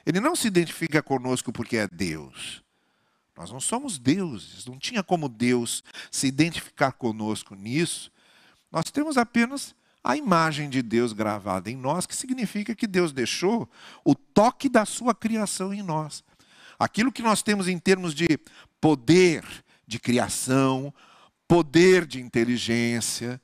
Ele 0.06 0.20
não 0.20 0.36
se 0.36 0.48
identifica 0.48 1.02
conosco 1.02 1.52
porque 1.52 1.78
é 1.78 1.88
Deus. 1.88 2.64
Nós 3.38 3.52
não 3.52 3.60
somos 3.60 3.98
deuses, 3.98 4.66
não 4.66 4.78
tinha 4.78 5.02
como 5.02 5.30
Deus 5.30 5.84
se 6.12 6.28
identificar 6.28 6.92
conosco 6.92 7.56
nisso. 7.56 8.12
Nós 8.70 8.92
temos 8.92 9.18
apenas 9.18 9.74
a 10.04 10.18
imagem 10.18 10.70
de 10.70 10.82
Deus 10.82 11.14
gravada 11.14 11.70
em 11.70 11.76
nós, 11.76 12.06
que 12.06 12.16
significa 12.16 12.76
que 12.76 12.88
Deus 12.88 13.12
deixou 13.14 13.70
o 14.04 14.16
toque 14.16 14.68
da 14.68 14.86
sua 14.86 15.14
criação 15.14 15.74
em 15.74 15.82
nós. 15.82 16.24
Aquilo 16.78 17.12
que 17.12 17.22
nós 17.22 17.42
temos 17.42 17.68
em 17.68 17.78
termos 17.78 18.14
de 18.14 18.28
poder 18.80 19.46
de 19.86 20.00
criação, 20.00 20.94
poder 21.50 22.06
de 22.06 22.22
inteligência, 22.22 23.42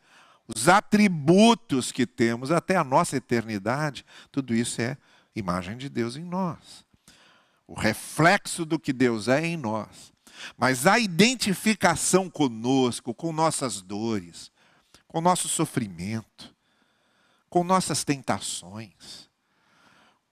os 0.48 0.70
atributos 0.70 1.92
que 1.92 2.06
temos 2.06 2.52
até 2.52 2.76
a 2.76 2.84
nossa 2.84 3.18
eternidade, 3.18 4.06
tudo 4.32 4.54
isso 4.54 4.80
é 4.80 4.96
imagem 5.36 5.76
de 5.76 5.90
Deus 5.90 6.16
em 6.16 6.24
nós. 6.24 6.86
O 7.68 7.74
reflexo 7.74 8.64
do 8.64 8.78
que 8.78 8.94
Deus 8.94 9.28
é 9.28 9.44
em 9.44 9.58
nós. 9.58 10.14
Mas 10.56 10.86
a 10.86 11.00
identificação 11.00 12.30
conosco, 12.30 13.12
com 13.12 13.34
nossas 13.34 13.82
dores, 13.82 14.52
com 15.08 15.20
nosso 15.20 15.48
sofrimento, 15.48 16.54
com 17.50 17.64
nossas 17.64 18.04
tentações, 18.04 19.28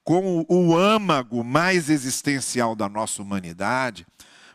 com 0.04 0.46
o 0.48 0.78
âmago 0.78 1.44
mais 1.44 1.90
existencial 1.90 2.76
da 2.76 2.88
nossa 2.88 3.20
humanidade, 3.20 4.06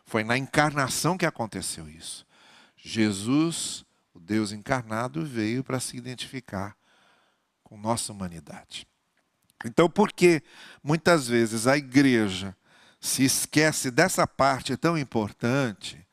foi 0.05 0.23
na 0.23 0.39
encarnação 0.39 1.19
que 1.19 1.27
aconteceu 1.27 1.89
isso. 1.89 2.28
Jesus, 2.79 3.85
o 4.15 4.21
Deus 4.21 4.53
encarnado, 4.53 5.25
veio 5.27 5.63
para 5.65 5.81
se 5.81 5.97
identificar 5.97 6.77
com 7.63 7.77
nossa 7.77 8.13
humanidade. 8.13 8.87
Então, 9.65 9.91
por 9.91 10.13
que 10.13 10.43
muitas 10.83 11.27
vezes 11.29 11.67
a 11.67 11.77
igreja 11.77 12.57
se 13.01 13.25
esquece 13.25 13.91
dessa 13.91 14.27
parte 14.27 14.77
tão 14.77 14.97
importante, 14.97 16.05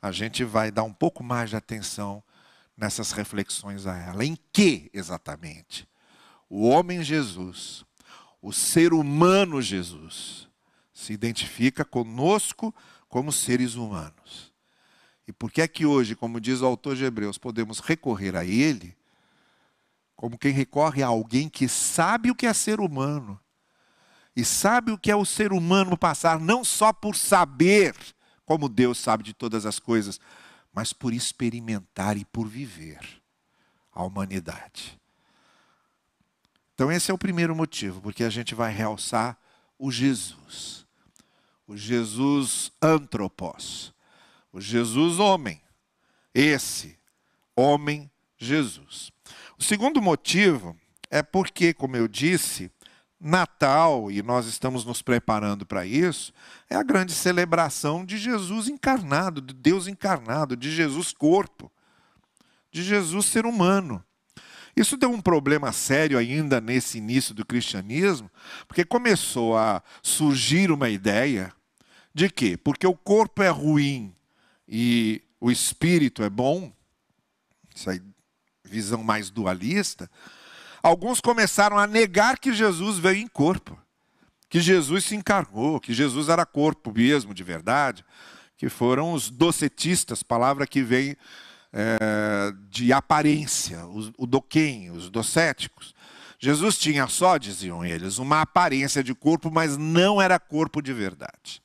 a 0.00 0.10
gente 0.10 0.44
vai 0.44 0.70
dar 0.70 0.82
um 0.82 0.92
pouco 0.92 1.22
mais 1.22 1.50
de 1.50 1.56
atenção 1.56 2.22
nessas 2.76 3.12
reflexões 3.12 3.86
a 3.86 3.96
ela. 3.96 4.24
Em 4.24 4.36
que 4.52 4.90
exatamente? 4.92 5.88
O 6.48 6.68
homem 6.68 7.02
Jesus, 7.02 7.84
o 8.40 8.52
ser 8.52 8.92
humano 8.92 9.62
Jesus, 9.62 10.48
se 10.92 11.12
identifica 11.12 11.84
conosco 11.84 12.74
como 13.08 13.32
seres 13.32 13.74
humanos. 13.74 14.51
E 15.32 15.34
por 15.34 15.50
que 15.50 15.62
é 15.62 15.66
que 15.66 15.86
hoje, 15.86 16.14
como 16.14 16.38
diz 16.38 16.60
o 16.60 16.66
autor 16.66 16.94
de 16.94 17.04
Hebreus, 17.04 17.38
podemos 17.38 17.78
recorrer 17.80 18.36
a 18.36 18.44
ele 18.44 18.94
como 20.14 20.36
quem 20.36 20.52
recorre 20.52 21.02
a 21.02 21.06
alguém 21.06 21.48
que 21.48 21.66
sabe 21.66 22.30
o 22.30 22.34
que 22.34 22.46
é 22.46 22.52
ser 22.52 22.80
humano 22.80 23.40
e 24.36 24.44
sabe 24.44 24.92
o 24.92 24.98
que 24.98 25.10
é 25.10 25.16
o 25.16 25.24
ser 25.24 25.50
humano 25.50 25.96
passar, 25.96 26.38
não 26.38 26.62
só 26.62 26.92
por 26.92 27.16
saber 27.16 27.96
como 28.44 28.68
Deus 28.68 28.98
sabe 28.98 29.24
de 29.24 29.32
todas 29.32 29.64
as 29.64 29.78
coisas, 29.78 30.20
mas 30.70 30.92
por 30.92 31.14
experimentar 31.14 32.18
e 32.18 32.26
por 32.26 32.46
viver 32.46 33.00
a 33.90 34.04
humanidade. 34.04 35.00
Então, 36.74 36.92
esse 36.92 37.10
é 37.10 37.14
o 37.14 37.18
primeiro 37.18 37.56
motivo, 37.56 38.02
porque 38.02 38.22
a 38.22 38.30
gente 38.30 38.54
vai 38.54 38.70
realçar 38.70 39.38
o 39.78 39.90
Jesus, 39.90 40.86
o 41.66 41.74
Jesus 41.74 42.70
antropos, 42.82 43.94
o 44.52 44.60
Jesus 44.60 45.18
homem, 45.18 45.60
esse 46.34 46.98
homem 47.56 48.10
Jesus. 48.36 49.10
O 49.58 49.62
segundo 49.62 50.02
motivo 50.02 50.76
é 51.10 51.22
porque, 51.22 51.72
como 51.72 51.96
eu 51.96 52.06
disse, 52.06 52.70
Natal, 53.18 54.10
e 54.10 54.22
nós 54.22 54.46
estamos 54.46 54.84
nos 54.84 55.00
preparando 55.00 55.64
para 55.64 55.86
isso, 55.86 56.32
é 56.68 56.74
a 56.74 56.82
grande 56.82 57.12
celebração 57.12 58.04
de 58.04 58.18
Jesus 58.18 58.68
encarnado, 58.68 59.40
de 59.40 59.54
Deus 59.54 59.86
encarnado, 59.86 60.56
de 60.56 60.70
Jesus 60.70 61.12
corpo, 61.12 61.70
de 62.70 62.82
Jesus 62.82 63.26
ser 63.26 63.46
humano. 63.46 64.04
Isso 64.74 64.96
deu 64.96 65.10
um 65.10 65.20
problema 65.20 65.70
sério 65.70 66.18
ainda 66.18 66.60
nesse 66.60 66.98
início 66.98 67.34
do 67.34 67.44
cristianismo, 67.44 68.30
porque 68.66 68.84
começou 68.84 69.56
a 69.56 69.82
surgir 70.02 70.72
uma 70.72 70.88
ideia 70.88 71.52
de 72.12 72.28
que, 72.28 72.56
porque 72.56 72.86
o 72.86 72.94
corpo 72.94 73.42
é 73.42 73.48
ruim 73.48 74.14
e 74.66 75.22
o 75.40 75.50
espírito 75.50 76.22
é 76.22 76.30
bom, 76.30 76.72
essa 77.74 78.00
visão 78.64 79.02
mais 79.02 79.30
dualista, 79.30 80.10
alguns 80.82 81.20
começaram 81.20 81.78
a 81.78 81.86
negar 81.86 82.38
que 82.38 82.52
Jesus 82.52 82.98
veio 82.98 83.18
em 83.18 83.26
corpo, 83.26 83.78
que 84.48 84.60
Jesus 84.60 85.04
se 85.04 85.16
encarnou, 85.16 85.80
que 85.80 85.92
Jesus 85.92 86.28
era 86.28 86.46
corpo 86.46 86.92
mesmo, 86.92 87.34
de 87.34 87.42
verdade, 87.42 88.04
que 88.56 88.68
foram 88.68 89.12
os 89.12 89.30
docetistas, 89.30 90.22
palavra 90.22 90.66
que 90.66 90.82
vem 90.82 91.16
é, 91.72 92.52
de 92.68 92.92
aparência, 92.92 93.86
os, 93.86 94.12
o 94.16 94.26
doquem, 94.26 94.90
os 94.90 95.10
docéticos. 95.10 95.94
Jesus 96.38 96.76
tinha 96.76 97.06
só, 97.06 97.38
diziam 97.38 97.84
eles, 97.84 98.18
uma 98.18 98.42
aparência 98.42 99.02
de 99.02 99.14
corpo, 99.14 99.50
mas 99.50 99.76
não 99.76 100.20
era 100.20 100.38
corpo 100.38 100.82
de 100.82 100.92
verdade. 100.92 101.62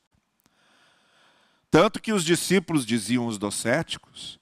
Tanto 1.77 2.01
que 2.01 2.11
os 2.11 2.25
discípulos 2.25 2.83
diziam 2.83 3.27
os 3.27 3.37
docéticos, 3.37 4.39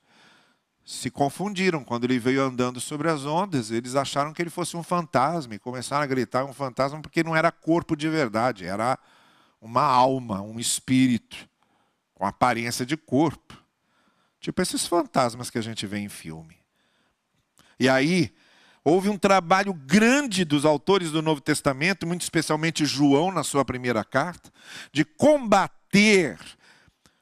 se 0.85 1.11
confundiram 1.11 1.83
quando 1.83 2.05
ele 2.05 2.17
veio 2.17 2.41
andando 2.41 2.79
sobre 2.79 3.09
as 3.09 3.25
ondas. 3.25 3.71
Eles 3.71 3.93
acharam 3.93 4.31
que 4.31 4.41
ele 4.41 4.49
fosse 4.49 4.77
um 4.77 4.81
fantasma 4.81 5.53
e 5.53 5.59
começaram 5.59 6.01
a 6.01 6.07
gritar 6.07 6.45
um 6.45 6.53
fantasma 6.53 7.01
porque 7.01 7.25
não 7.25 7.35
era 7.35 7.51
corpo 7.51 7.93
de 7.93 8.07
verdade, 8.07 8.65
era 8.65 8.97
uma 9.59 9.81
alma, 9.81 10.41
um 10.41 10.57
espírito 10.61 11.35
com 12.13 12.25
aparência 12.25 12.85
de 12.85 12.95
corpo. 12.95 13.61
Tipo 14.39 14.61
esses 14.61 14.87
fantasmas 14.87 15.49
que 15.49 15.57
a 15.57 15.61
gente 15.61 15.85
vê 15.85 15.97
em 15.97 16.07
filme. 16.07 16.55
E 17.77 17.89
aí, 17.89 18.33
houve 18.81 19.09
um 19.09 19.17
trabalho 19.17 19.73
grande 19.73 20.45
dos 20.45 20.63
autores 20.63 21.11
do 21.11 21.21
Novo 21.21 21.41
Testamento, 21.41 22.07
muito 22.07 22.21
especialmente 22.21 22.85
João 22.85 23.29
na 23.29 23.43
sua 23.43 23.65
primeira 23.65 24.05
carta, 24.05 24.49
de 24.93 25.03
combater 25.03 26.39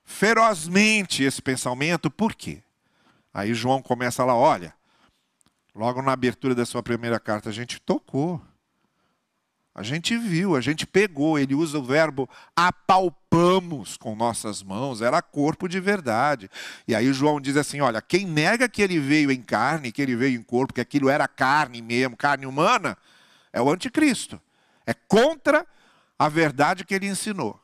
ferozmente 0.03 1.23
esse 1.23 1.41
pensamento. 1.41 2.09
Por 2.09 2.35
quê? 2.35 2.61
Aí 3.33 3.53
João 3.53 3.81
começa 3.81 4.23
lá, 4.23 4.35
olha, 4.35 4.73
logo 5.73 6.01
na 6.01 6.11
abertura 6.11 6.53
da 6.53 6.65
sua 6.65 6.83
primeira 6.83 7.19
carta, 7.19 7.49
a 7.49 7.53
gente 7.53 7.79
tocou. 7.79 8.41
A 9.75 9.81
gente 9.81 10.15
viu, 10.15 10.55
a 10.55 10.61
gente 10.61 10.85
pegou, 10.85 11.39
ele 11.39 11.55
usa 11.55 11.79
o 11.79 11.83
verbo 11.83 12.29
apalpamos 12.55 13.97
com 13.97 14.15
nossas 14.15 14.61
mãos, 14.61 15.01
era 15.01 15.19
corpo 15.19 15.67
de 15.67 15.79
verdade. 15.79 16.47
E 16.87 16.93
aí 16.93 17.11
João 17.11 17.41
diz 17.41 17.57
assim: 17.57 17.81
olha, 17.81 17.99
quem 17.99 18.23
nega 18.23 18.69
que 18.69 18.83
ele 18.83 18.99
veio 18.99 19.31
em 19.31 19.41
carne, 19.41 19.91
que 19.91 19.99
ele 19.99 20.15
veio 20.15 20.39
em 20.39 20.43
corpo, 20.43 20.75
que 20.75 20.81
aquilo 20.81 21.09
era 21.09 21.27
carne 21.27 21.81
mesmo, 21.81 22.15
carne 22.15 22.45
humana, 22.45 22.95
é 23.51 23.59
o 23.59 23.69
anticristo. 23.71 24.39
É 24.85 24.93
contra 24.93 25.65
a 26.19 26.29
verdade 26.29 26.85
que 26.85 26.93
ele 26.93 27.07
ensinou. 27.07 27.59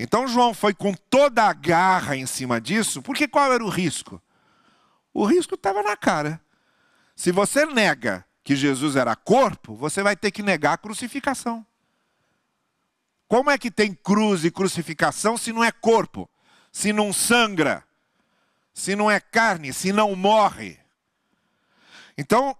Então 0.00 0.28
João 0.28 0.54
foi 0.54 0.72
com 0.72 0.94
toda 0.94 1.42
a 1.42 1.52
garra 1.52 2.16
em 2.16 2.24
cima 2.24 2.60
disso, 2.60 3.02
porque 3.02 3.26
qual 3.26 3.52
era 3.52 3.64
o 3.64 3.68
risco? 3.68 4.22
O 5.12 5.26
risco 5.26 5.56
estava 5.56 5.82
na 5.82 5.96
cara. 5.96 6.40
Se 7.16 7.32
você 7.32 7.66
nega 7.66 8.24
que 8.44 8.54
Jesus 8.54 8.94
era 8.94 9.16
corpo, 9.16 9.74
você 9.74 10.00
vai 10.00 10.14
ter 10.14 10.30
que 10.30 10.40
negar 10.40 10.74
a 10.74 10.78
crucificação. 10.78 11.66
Como 13.26 13.50
é 13.50 13.58
que 13.58 13.72
tem 13.72 13.92
cruz 13.92 14.44
e 14.44 14.52
crucificação 14.52 15.36
se 15.36 15.52
não 15.52 15.64
é 15.64 15.72
corpo, 15.72 16.30
se 16.70 16.92
não 16.92 17.12
sangra, 17.12 17.82
se 18.72 18.94
não 18.94 19.10
é 19.10 19.18
carne, 19.18 19.72
se 19.72 19.92
não 19.92 20.14
morre? 20.14 20.78
Então, 22.16 22.56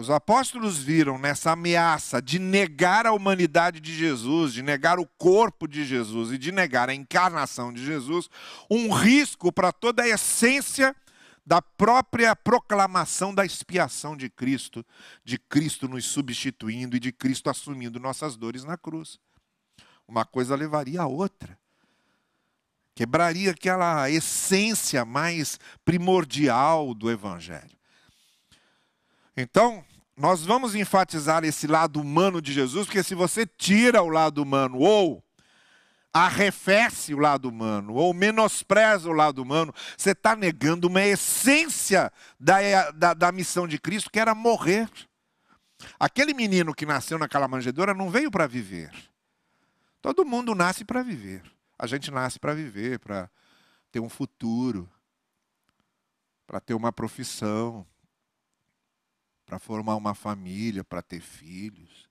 os 0.00 0.08
apóstolos 0.10 0.78
viram 0.78 1.18
nessa 1.18 1.52
ameaça 1.52 2.22
de 2.22 2.38
negar 2.38 3.06
a 3.06 3.12
humanidade 3.12 3.78
de 3.78 3.94
Jesus, 3.94 4.54
de 4.54 4.62
negar 4.62 4.98
o 4.98 5.06
corpo 5.06 5.68
de 5.68 5.84
Jesus 5.84 6.32
e 6.32 6.38
de 6.38 6.50
negar 6.50 6.88
a 6.88 6.94
encarnação 6.94 7.72
de 7.72 7.84
Jesus, 7.84 8.30
um 8.70 8.90
risco 8.90 9.52
para 9.52 9.70
toda 9.70 10.02
a 10.02 10.08
essência 10.08 10.96
da 11.44 11.60
própria 11.60 12.34
proclamação 12.34 13.34
da 13.34 13.44
expiação 13.44 14.16
de 14.16 14.30
Cristo, 14.30 14.84
de 15.22 15.38
Cristo 15.38 15.86
nos 15.86 16.06
substituindo 16.06 16.96
e 16.96 17.00
de 17.00 17.12
Cristo 17.12 17.50
assumindo 17.50 18.00
nossas 18.00 18.36
dores 18.36 18.64
na 18.64 18.78
cruz. 18.78 19.18
Uma 20.08 20.24
coisa 20.24 20.56
levaria 20.56 21.02
a 21.02 21.06
outra. 21.06 21.58
Quebraria 22.94 23.50
aquela 23.50 24.10
essência 24.10 25.04
mais 25.04 25.58
primordial 25.84 26.94
do 26.94 27.10
Evangelho. 27.10 27.78
Então, 29.36 29.84
nós 30.20 30.44
vamos 30.44 30.74
enfatizar 30.74 31.44
esse 31.44 31.66
lado 31.66 31.98
humano 31.98 32.42
de 32.42 32.52
Jesus, 32.52 32.84
porque 32.84 33.02
se 33.02 33.14
você 33.14 33.46
tira 33.46 34.02
o 34.02 34.10
lado 34.10 34.42
humano 34.42 34.78
ou 34.78 35.24
arrefece 36.12 37.14
o 37.14 37.18
lado 37.18 37.48
humano 37.48 37.94
ou 37.94 38.12
menospreza 38.12 39.08
o 39.08 39.14
lado 39.14 39.40
humano, 39.42 39.74
você 39.96 40.10
está 40.10 40.36
negando 40.36 40.88
uma 40.88 41.02
essência 41.02 42.12
da, 42.38 42.90
da, 42.90 43.14
da, 43.14 43.32
missão 43.32 43.66
de 43.66 43.78
Cristo, 43.78 44.10
que 44.10 44.20
era 44.20 44.34
morrer. 44.34 44.90
Aquele 45.98 46.34
menino 46.34 46.74
que 46.74 46.84
nasceu 46.84 47.18
naquela 47.18 47.48
manjedoura 47.48 47.94
não 47.94 48.10
veio 48.10 48.30
para 48.30 48.46
viver. 48.46 48.92
Todo 50.02 50.26
mundo 50.26 50.54
nasce 50.54 50.84
para 50.84 51.02
viver. 51.02 51.42
A 51.78 51.86
gente 51.86 52.10
nasce 52.10 52.38
para 52.38 52.52
viver, 52.52 52.98
para 52.98 53.30
ter 53.90 54.00
um 54.00 54.08
futuro, 54.10 54.86
para 56.46 56.60
ter 56.60 56.74
uma 56.74 56.92
profissão, 56.92 57.86
para 59.50 59.58
formar 59.58 59.96
uma 59.96 60.14
família, 60.14 60.84
para 60.84 61.02
ter 61.02 61.20
filhos. 61.20 62.08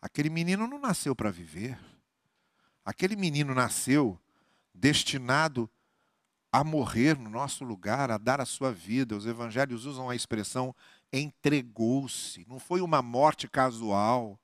Aquele 0.00 0.30
menino 0.30 0.68
não 0.68 0.78
nasceu 0.78 1.12
para 1.12 1.28
viver. 1.28 1.76
Aquele 2.84 3.16
menino 3.16 3.52
nasceu 3.52 4.16
destinado 4.72 5.68
a 6.52 6.62
morrer 6.62 7.18
no 7.18 7.28
nosso 7.28 7.64
lugar, 7.64 8.12
a 8.12 8.16
dar 8.16 8.40
a 8.40 8.46
sua 8.46 8.70
vida. 8.70 9.16
Os 9.16 9.26
evangelhos 9.26 9.86
usam 9.86 10.08
a 10.08 10.14
expressão 10.14 10.72
entregou-se. 11.12 12.46
Não 12.48 12.60
foi 12.60 12.80
uma 12.80 13.02
morte 13.02 13.48
casual, 13.48 14.38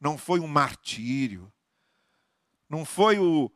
não 0.00 0.18
foi 0.18 0.40
um 0.40 0.48
martírio, 0.48 1.52
não 2.68 2.84
foi 2.84 3.20
o, 3.20 3.48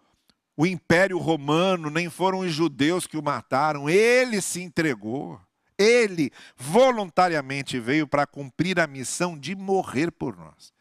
o 0.57 0.65
Império 0.65 1.19
Romano, 1.19 1.91
nem 1.91 2.09
foram 2.09 2.39
os 2.39 2.53
judeus 2.53 3.05
que 3.05 3.17
o 3.17 3.23
mataram. 3.23 3.91
Ele 3.91 4.41
se 4.41 4.63
entregou. 4.63 5.41
Ele 5.83 6.31
voluntariamente 6.57 7.79
veio 7.81 8.07
para 8.07 8.27
cumprir 8.27 8.79
a 8.79 8.87
missão 8.87 9.39
de 9.39 9.57
morrer 9.57 10.11
por 10.11 10.37
nós. 10.37 10.73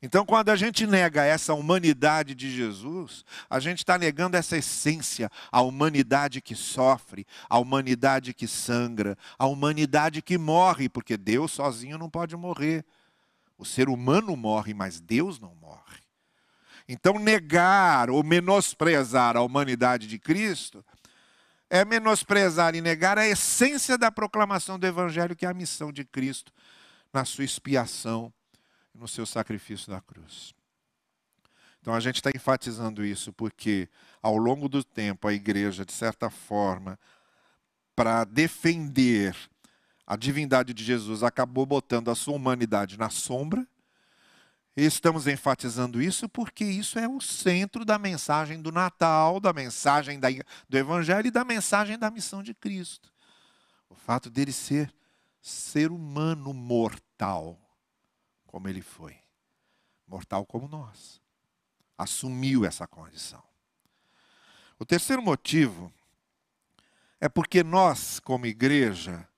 Então, 0.00 0.24
quando 0.24 0.50
a 0.50 0.56
gente 0.56 0.86
nega 0.86 1.24
essa 1.24 1.52
humanidade 1.54 2.32
de 2.34 2.54
Jesus, 2.54 3.24
a 3.50 3.58
gente 3.58 3.78
está 3.78 3.98
negando 3.98 4.36
essa 4.36 4.56
essência, 4.56 5.28
a 5.50 5.60
humanidade 5.60 6.40
que 6.40 6.54
sofre, 6.54 7.26
a 7.48 7.58
humanidade 7.58 8.32
que 8.32 8.46
sangra, 8.46 9.18
a 9.36 9.46
humanidade 9.46 10.22
que 10.22 10.38
morre, 10.38 10.88
porque 10.88 11.16
Deus 11.16 11.50
sozinho 11.50 11.98
não 11.98 12.08
pode 12.08 12.36
morrer. 12.36 12.84
O 13.56 13.64
ser 13.64 13.88
humano 13.88 14.36
morre, 14.36 14.72
mas 14.72 15.00
Deus 15.00 15.40
não 15.40 15.52
morre. 15.56 15.98
Então, 16.88 17.18
negar 17.18 18.08
ou 18.08 18.22
menosprezar 18.22 19.36
a 19.36 19.42
humanidade 19.42 20.06
de 20.06 20.18
Cristo 20.18 20.84
é 21.70 21.84
menosprezar 21.84 22.74
e 22.74 22.80
negar 22.80 23.18
a 23.18 23.26
essência 23.26 23.98
da 23.98 24.10
proclamação 24.10 24.78
do 24.78 24.86
Evangelho, 24.86 25.36
que 25.36 25.44
é 25.44 25.48
a 25.48 25.54
missão 25.54 25.92
de 25.92 26.04
Cristo 26.04 26.52
na 27.12 27.24
sua 27.24 27.44
expiação 27.44 28.32
no 28.94 29.06
seu 29.06 29.24
sacrifício 29.24 29.92
na 29.92 30.00
cruz. 30.00 30.54
Então 31.80 31.94
a 31.94 32.00
gente 32.00 32.16
está 32.16 32.30
enfatizando 32.34 33.04
isso 33.04 33.32
porque, 33.32 33.88
ao 34.20 34.36
longo 34.36 34.68
do 34.68 34.82
tempo, 34.82 35.28
a 35.28 35.32
igreja, 35.32 35.84
de 35.84 35.92
certa 35.92 36.28
forma, 36.28 36.98
para 37.94 38.24
defender 38.24 39.36
a 40.06 40.16
divindade 40.16 40.74
de 40.74 40.84
Jesus, 40.84 41.22
acabou 41.22 41.64
botando 41.64 42.10
a 42.10 42.14
sua 42.14 42.34
humanidade 42.34 42.98
na 42.98 43.08
sombra. 43.10 43.66
Estamos 44.80 45.26
enfatizando 45.26 46.00
isso 46.00 46.28
porque 46.28 46.64
isso 46.64 47.00
é 47.00 47.08
o 47.08 47.20
centro 47.20 47.84
da 47.84 47.98
mensagem 47.98 48.62
do 48.62 48.70
Natal, 48.70 49.40
da 49.40 49.52
mensagem 49.52 50.20
do 50.68 50.78
Evangelho 50.78 51.26
e 51.26 51.32
da 51.32 51.44
mensagem 51.44 51.98
da 51.98 52.08
missão 52.12 52.44
de 52.44 52.54
Cristo. 52.54 53.12
O 53.90 53.96
fato 53.96 54.30
dele 54.30 54.52
ser 54.52 54.94
ser 55.40 55.90
humano 55.90 56.54
mortal 56.54 57.58
como 58.46 58.68
ele 58.68 58.80
foi, 58.80 59.16
mortal 60.06 60.46
como 60.46 60.68
nós. 60.68 61.20
Assumiu 61.96 62.64
essa 62.64 62.86
condição. 62.86 63.42
O 64.78 64.86
terceiro 64.86 65.20
motivo 65.20 65.92
é 67.20 67.28
porque 67.28 67.64
nós, 67.64 68.20
como 68.20 68.46
igreja, 68.46 69.28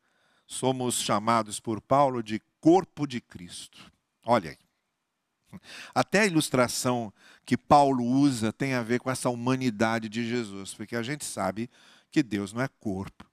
somos 0.47 0.97
chamados 0.97 1.59
por 1.61 1.81
Paulo 1.81 2.23
de 2.23 2.43
corpo 2.61 3.07
de 3.07 3.23
Cristo. 3.23 3.91
Olha 4.23 4.51
aí. 4.51 4.70
Até 5.95 6.21
a 6.21 6.27
ilustração 6.27 7.13
que 7.45 7.57
Paulo 7.57 8.05
usa 8.05 8.53
tem 8.53 8.75
a 8.75 8.83
ver 8.83 9.01
com 9.01 9.11
essa 9.11 9.29
humanidade 9.29 10.09
de 10.09 10.29
Jesus, 10.29 10.75
porque 10.75 10.97
a 10.97 11.03
gente 11.03 11.25
sabe 11.25 11.69
que 12.11 12.23
Deus 12.23 12.53
não 12.53 12.63
é 12.63 12.69
corpo, 12.81 13.25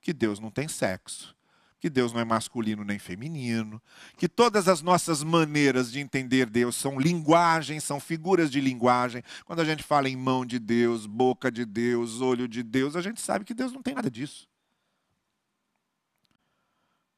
que 0.00 0.12
Deus 0.12 0.38
não 0.38 0.50
tem 0.50 0.68
sexo, 0.68 1.34
que 1.82 1.90
Deus 1.90 2.12
não 2.12 2.20
é 2.20 2.24
masculino 2.24 2.84
nem 2.84 2.98
feminino, 2.98 3.82
que 4.16 4.28
todas 4.28 4.68
as 4.68 4.82
nossas 4.82 5.24
maneiras 5.24 5.90
de 5.90 5.98
entender 5.98 6.48
Deus 6.48 6.76
são 6.76 6.96
linguagens, 6.98 7.82
são 7.82 7.98
figuras 7.98 8.50
de 8.52 8.60
linguagem. 8.60 9.22
Quando 9.44 9.58
a 9.58 9.64
gente 9.64 9.82
fala 9.82 10.08
em 10.08 10.16
mão 10.16 10.46
de 10.46 10.60
Deus, 10.60 11.06
boca 11.06 11.50
de 11.50 11.64
Deus, 11.64 12.20
olho 12.20 12.46
de 12.46 12.62
Deus, 12.62 12.94
a 12.94 13.02
gente 13.02 13.20
sabe 13.20 13.44
que 13.44 13.52
Deus 13.52 13.72
não 13.72 13.82
tem 13.82 13.94
nada 13.94 14.08
disso. 14.08 14.48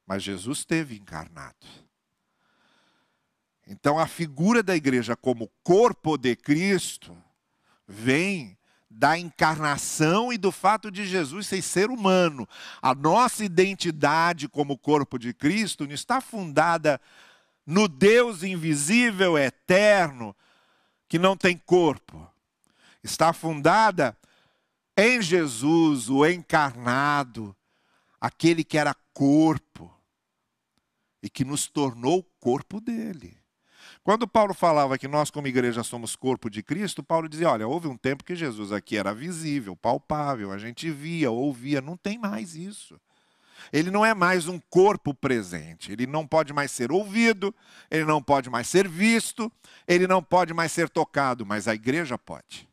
Mas 0.07 0.23
Jesus 0.23 0.59
esteve 0.59 0.97
encarnado. 0.97 1.67
Então 3.66 3.98
a 3.98 4.07
figura 4.07 4.62
da 4.62 4.77
igreja 4.77 5.16
como 5.16 5.50
corpo 5.62 6.18
de 6.18 6.37
Cristo 6.37 7.16
vem 7.87 8.57
da 8.90 9.18
encarnação 9.18 10.33
e 10.33 10.38
do 10.38 10.53
fato 10.53 10.90
de 10.90 11.05
Jesus 11.05 11.46
ser 11.46 11.62
ser 11.62 11.90
humano. 11.90 12.48
A 12.81 12.94
nossa 12.94 13.44
identidade 13.44 14.48
como 14.48 14.79
corpo 14.79 15.18
de 15.18 15.33
Cristo 15.35 15.85
não 15.85 15.94
está 15.94 16.20
fundada 16.20 17.00
no 17.66 17.88
Deus 17.88 18.42
invisível, 18.42 19.37
eterno, 19.37 20.37
que 21.09 21.18
não 21.18 21.37
tem 21.37 21.57
corpo. 21.57 22.31
Está 23.03 23.33
fundada 23.33 24.16
em 24.96 25.20
Jesus, 25.20 26.09
o 26.09 26.24
encarnado, 26.24 27.57
aquele 28.20 28.62
que 28.62 28.79
era 28.79 28.94
corpo 29.12 29.92
e 31.22 31.29
que 31.29 31.44
nos 31.44 31.66
tornou 31.66 32.22
corpo 32.38 32.81
dele. 32.81 33.43
Quando 34.05 34.29
Paulo 34.29 34.53
falava 34.53 34.99
que 34.99 35.09
nós, 35.09 35.31
como 35.31 35.49
igreja, 35.49 35.83
somos 35.83 36.14
corpo 36.14 36.51
de 36.51 36.62
Cristo, 36.62 37.03
Paulo 37.03 37.27
dizia: 37.27 37.49
olha, 37.49 37.67
houve 37.67 37.88
um 37.88 37.97
tempo 37.97 38.23
que 38.23 38.37
Jesus 38.37 38.71
aqui 38.71 38.99
era 38.99 39.14
visível, 39.14 39.75
palpável, 39.75 40.53
a 40.53 40.59
gente 40.59 40.90
via, 40.90 41.31
ouvia, 41.31 41.81
não 41.81 41.97
tem 41.97 42.19
mais 42.19 42.55
isso. 42.55 43.01
Ele 43.73 43.90
não 43.90 44.05
é 44.05 44.12
mais 44.12 44.47
um 44.47 44.61
corpo 44.69 45.14
presente, 45.14 45.90
ele 45.90 46.07
não 46.07 46.27
pode 46.27 46.53
mais 46.53 46.71
ser 46.71 46.93
ouvido, 46.93 47.55
ele 47.90 48.05
não 48.05 48.23
pode 48.23 48.51
mais 48.51 48.69
ser 48.69 48.87
visto, 48.87 49.51
ele 49.88 50.07
não 50.07 50.23
pode 50.23 50.53
mais 50.53 50.71
ser 50.71 50.90
tocado, 50.90 51.47
mas 51.47 51.67
a 51.67 51.75
igreja 51.75 52.19
pode. 52.19 52.69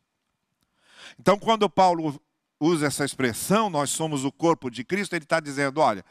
Então, 1.18 1.38
quando 1.38 1.68
Paulo 1.70 2.20
usa 2.60 2.86
essa 2.86 3.06
expressão, 3.06 3.70
nós 3.70 3.88
somos 3.88 4.22
o 4.24 4.30
corpo 4.30 4.70
de 4.70 4.84
Cristo, 4.84 5.14
ele 5.14 5.24
está 5.24 5.40
dizendo: 5.40 5.80
olha, 5.80 6.04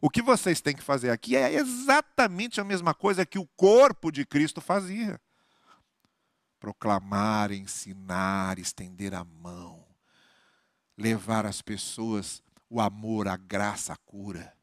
o 0.00 0.08
que 0.08 0.22
vocês 0.22 0.60
têm 0.60 0.74
que 0.74 0.82
fazer 0.82 1.10
aqui 1.10 1.36
é 1.36 1.52
exatamente 1.52 2.60
a 2.60 2.64
mesma 2.64 2.94
coisa 2.94 3.26
que 3.26 3.38
o 3.38 3.46
corpo 3.56 4.10
de 4.10 4.24
Cristo 4.24 4.60
fazia: 4.60 5.20
proclamar, 6.58 7.52
ensinar, 7.52 8.58
estender 8.58 9.14
a 9.14 9.24
mão, 9.24 9.86
levar 10.96 11.44
às 11.44 11.60
pessoas 11.60 12.42
o 12.68 12.80
amor, 12.80 13.28
a 13.28 13.36
graça, 13.36 13.92
a 13.92 13.96
cura. 13.96 14.56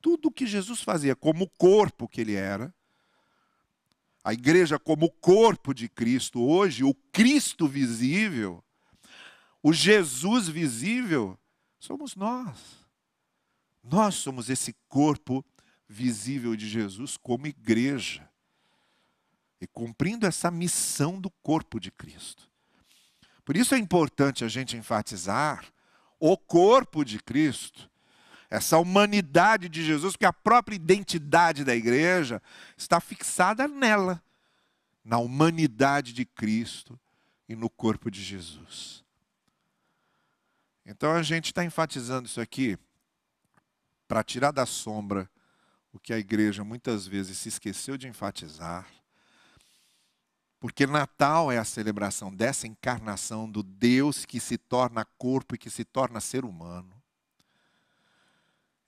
Tudo 0.00 0.28
o 0.28 0.32
que 0.32 0.46
Jesus 0.46 0.80
fazia 0.80 1.14
como 1.14 1.48
corpo 1.50 2.08
que 2.08 2.20
ele 2.20 2.34
era, 2.34 2.74
a 4.24 4.32
igreja 4.32 4.78
como 4.78 5.10
corpo 5.10 5.72
de 5.72 5.88
Cristo, 5.88 6.42
hoje, 6.42 6.82
o 6.82 6.94
Cristo 7.12 7.68
visível, 7.68 8.64
o 9.62 9.72
Jesus 9.72 10.48
visível, 10.48 11.38
somos 11.78 12.16
nós. 12.16 12.87
Nós 13.90 14.16
somos 14.16 14.50
esse 14.50 14.74
corpo 14.86 15.44
visível 15.88 16.54
de 16.54 16.68
Jesus 16.68 17.16
como 17.16 17.46
igreja. 17.46 18.28
E 19.60 19.66
cumprindo 19.66 20.26
essa 20.26 20.50
missão 20.50 21.20
do 21.20 21.30
corpo 21.42 21.80
de 21.80 21.90
Cristo. 21.90 22.48
Por 23.44 23.56
isso 23.56 23.74
é 23.74 23.78
importante 23.78 24.44
a 24.44 24.48
gente 24.48 24.76
enfatizar 24.76 25.64
o 26.20 26.36
corpo 26.36 27.02
de 27.02 27.18
Cristo, 27.18 27.90
essa 28.50 28.78
humanidade 28.78 29.68
de 29.68 29.82
Jesus, 29.84 30.12
porque 30.12 30.26
a 30.26 30.32
própria 30.32 30.76
identidade 30.76 31.64
da 31.64 31.74
igreja 31.74 32.42
está 32.76 33.00
fixada 33.00 33.66
nela, 33.66 34.22
na 35.02 35.18
humanidade 35.18 36.12
de 36.12 36.24
Cristo 36.26 36.98
e 37.48 37.56
no 37.56 37.70
corpo 37.70 38.10
de 38.10 38.22
Jesus. 38.22 39.02
Então 40.84 41.12
a 41.12 41.22
gente 41.22 41.46
está 41.46 41.64
enfatizando 41.64 42.26
isso 42.26 42.40
aqui 42.40 42.78
para 44.08 44.24
tirar 44.24 44.50
da 44.50 44.64
sombra 44.64 45.30
o 45.92 45.98
que 46.00 46.12
a 46.12 46.18
igreja 46.18 46.64
muitas 46.64 47.06
vezes 47.06 47.38
se 47.38 47.50
esqueceu 47.50 47.98
de 47.98 48.08
enfatizar. 48.08 48.88
Porque 50.58 50.86
Natal 50.86 51.52
é 51.52 51.58
a 51.58 51.64
celebração 51.64 52.34
dessa 52.34 52.66
encarnação 52.66 53.48
do 53.48 53.62
Deus 53.62 54.24
que 54.24 54.40
se 54.40 54.58
torna 54.58 55.04
corpo 55.16 55.54
e 55.54 55.58
que 55.58 55.70
se 55.70 55.84
torna 55.84 56.20
ser 56.20 56.44
humano. 56.44 56.96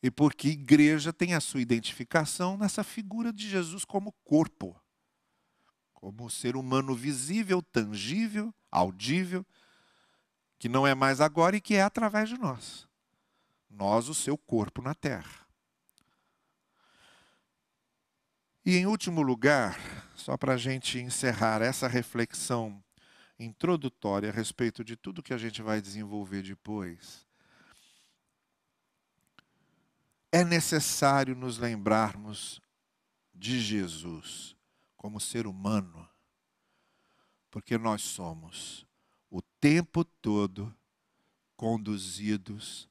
e 0.02 0.10
porque 0.10 0.48
igreja 0.48 1.12
tem 1.12 1.34
a 1.34 1.40
sua 1.40 1.60
identificação 1.60 2.56
nessa 2.56 2.82
figura 2.82 3.30
de 3.30 3.46
Jesus 3.46 3.84
como 3.84 4.12
corpo, 4.24 4.74
como 5.92 6.30
ser 6.30 6.56
humano 6.56 6.94
visível, 6.94 7.60
tangível, 7.60 8.52
audível, 8.70 9.44
que 10.58 10.70
não 10.70 10.86
é 10.86 10.94
mais 10.94 11.20
agora 11.20 11.54
e 11.54 11.60
que 11.60 11.74
é 11.74 11.82
através 11.82 12.30
de 12.30 12.38
nós. 12.38 12.88
Nós, 13.70 14.08
o 14.08 14.14
seu 14.14 14.36
corpo 14.36 14.82
na 14.82 14.94
terra. 14.94 15.46
E 18.64 18.76
em 18.76 18.86
último 18.86 19.22
lugar, 19.22 19.78
só 20.14 20.36
para 20.36 20.54
a 20.54 20.56
gente 20.58 20.98
encerrar 20.98 21.62
essa 21.62 21.88
reflexão 21.88 22.82
introdutória 23.38 24.28
a 24.28 24.32
respeito 24.32 24.84
de 24.84 24.96
tudo 24.96 25.22
que 25.22 25.32
a 25.32 25.38
gente 25.38 25.62
vai 25.62 25.80
desenvolver 25.80 26.42
depois, 26.42 27.26
é 30.30 30.44
necessário 30.44 31.34
nos 31.34 31.56
lembrarmos 31.56 32.60
de 33.34 33.58
Jesus 33.58 34.54
como 34.94 35.18
ser 35.18 35.46
humano, 35.46 36.06
porque 37.50 37.78
nós 37.78 38.02
somos 38.02 38.86
o 39.30 39.40
tempo 39.40 40.04
todo 40.04 40.74
conduzidos 41.56 42.89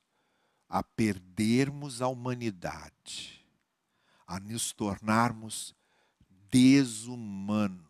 a 0.69 0.83
perdermos 0.83 2.01
a 2.01 2.07
humanidade, 2.07 3.43
a 4.27 4.39
nos 4.39 4.71
tornarmos 4.71 5.75
desumanos. 6.51 7.89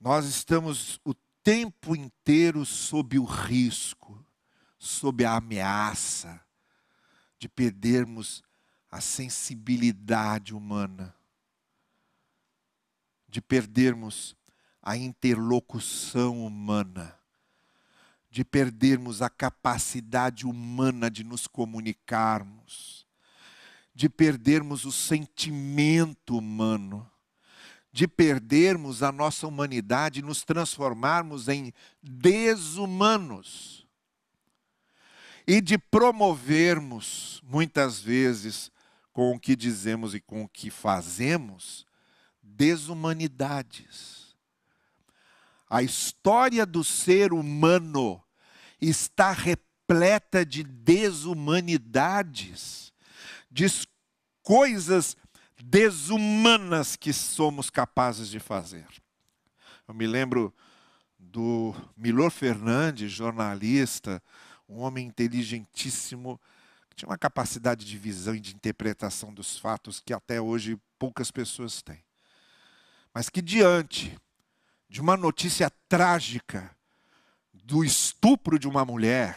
Nós 0.00 0.24
estamos 0.26 0.98
o 1.04 1.12
tempo 1.42 1.94
inteiro 1.94 2.64
sob 2.64 3.18
o 3.18 3.24
risco, 3.24 4.24
sob 4.78 5.24
a 5.24 5.36
ameaça 5.36 6.40
de 7.38 7.48
perdermos 7.48 8.42
a 8.90 9.00
sensibilidade 9.00 10.54
humana, 10.54 11.14
de 13.28 13.42
perdermos 13.42 14.34
a 14.88 14.96
interlocução 14.96 16.46
humana, 16.46 17.14
de 18.30 18.42
perdermos 18.42 19.20
a 19.20 19.28
capacidade 19.28 20.46
humana 20.46 21.10
de 21.10 21.22
nos 21.22 21.46
comunicarmos, 21.46 23.06
de 23.94 24.08
perdermos 24.08 24.86
o 24.86 24.92
sentimento 24.92 26.38
humano, 26.38 27.06
de 27.92 28.08
perdermos 28.08 29.02
a 29.02 29.12
nossa 29.12 29.46
humanidade 29.46 30.20
e 30.20 30.22
nos 30.22 30.42
transformarmos 30.42 31.48
em 31.48 31.70
desumanos. 32.02 33.86
E 35.46 35.60
de 35.60 35.76
promovermos, 35.76 37.42
muitas 37.44 38.00
vezes, 38.00 38.72
com 39.12 39.32
o 39.32 39.38
que 39.38 39.54
dizemos 39.54 40.14
e 40.14 40.20
com 40.20 40.44
o 40.44 40.48
que 40.48 40.70
fazemos, 40.70 41.84
desumanidades 42.42 44.17
a 45.68 45.82
história 45.82 46.64
do 46.64 46.82
ser 46.82 47.30
humano 47.32 48.22
está 48.80 49.32
repleta 49.32 50.46
de 50.46 50.62
desumanidades, 50.62 52.92
de 53.50 53.66
coisas 54.42 55.16
desumanas 55.62 56.96
que 56.96 57.12
somos 57.12 57.68
capazes 57.68 58.28
de 58.28 58.40
fazer. 58.40 58.86
Eu 59.86 59.94
me 59.94 60.06
lembro 60.06 60.54
do 61.18 61.74
Milor 61.96 62.30
Fernandes, 62.30 63.10
jornalista, 63.10 64.22
um 64.68 64.78
homem 64.78 65.06
inteligentíssimo, 65.06 66.40
que 66.88 66.96
tinha 66.96 67.08
uma 67.08 67.18
capacidade 67.18 67.84
de 67.84 67.98
visão 67.98 68.34
e 68.34 68.40
de 68.40 68.54
interpretação 68.54 69.34
dos 69.34 69.58
fatos 69.58 70.00
que 70.00 70.12
até 70.12 70.40
hoje 70.40 70.78
poucas 70.98 71.30
pessoas 71.30 71.82
têm. 71.82 72.02
Mas 73.12 73.28
que 73.28 73.42
diante 73.42 74.16
de 74.88 75.00
uma 75.00 75.16
notícia 75.16 75.70
trágica 75.88 76.74
do 77.52 77.84
estupro 77.84 78.58
de 78.58 78.66
uma 78.66 78.84
mulher 78.84 79.36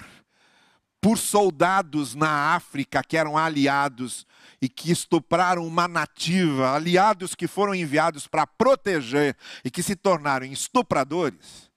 por 1.01 1.17
soldados 1.17 2.13
na 2.13 2.53
África 2.53 3.03
que 3.03 3.17
eram 3.17 3.35
aliados 3.35 4.25
e 4.61 4.69
que 4.69 4.91
estupraram 4.91 5.65
uma 5.65 5.87
nativa, 5.87 6.75
aliados 6.75 7.33
que 7.33 7.47
foram 7.47 7.73
enviados 7.73 8.27
para 8.27 8.45
proteger 8.45 9.35
e 9.65 9.71
que 9.71 9.81
se 9.81 9.95
tornaram 9.95 10.45
estupradores. 10.45 11.71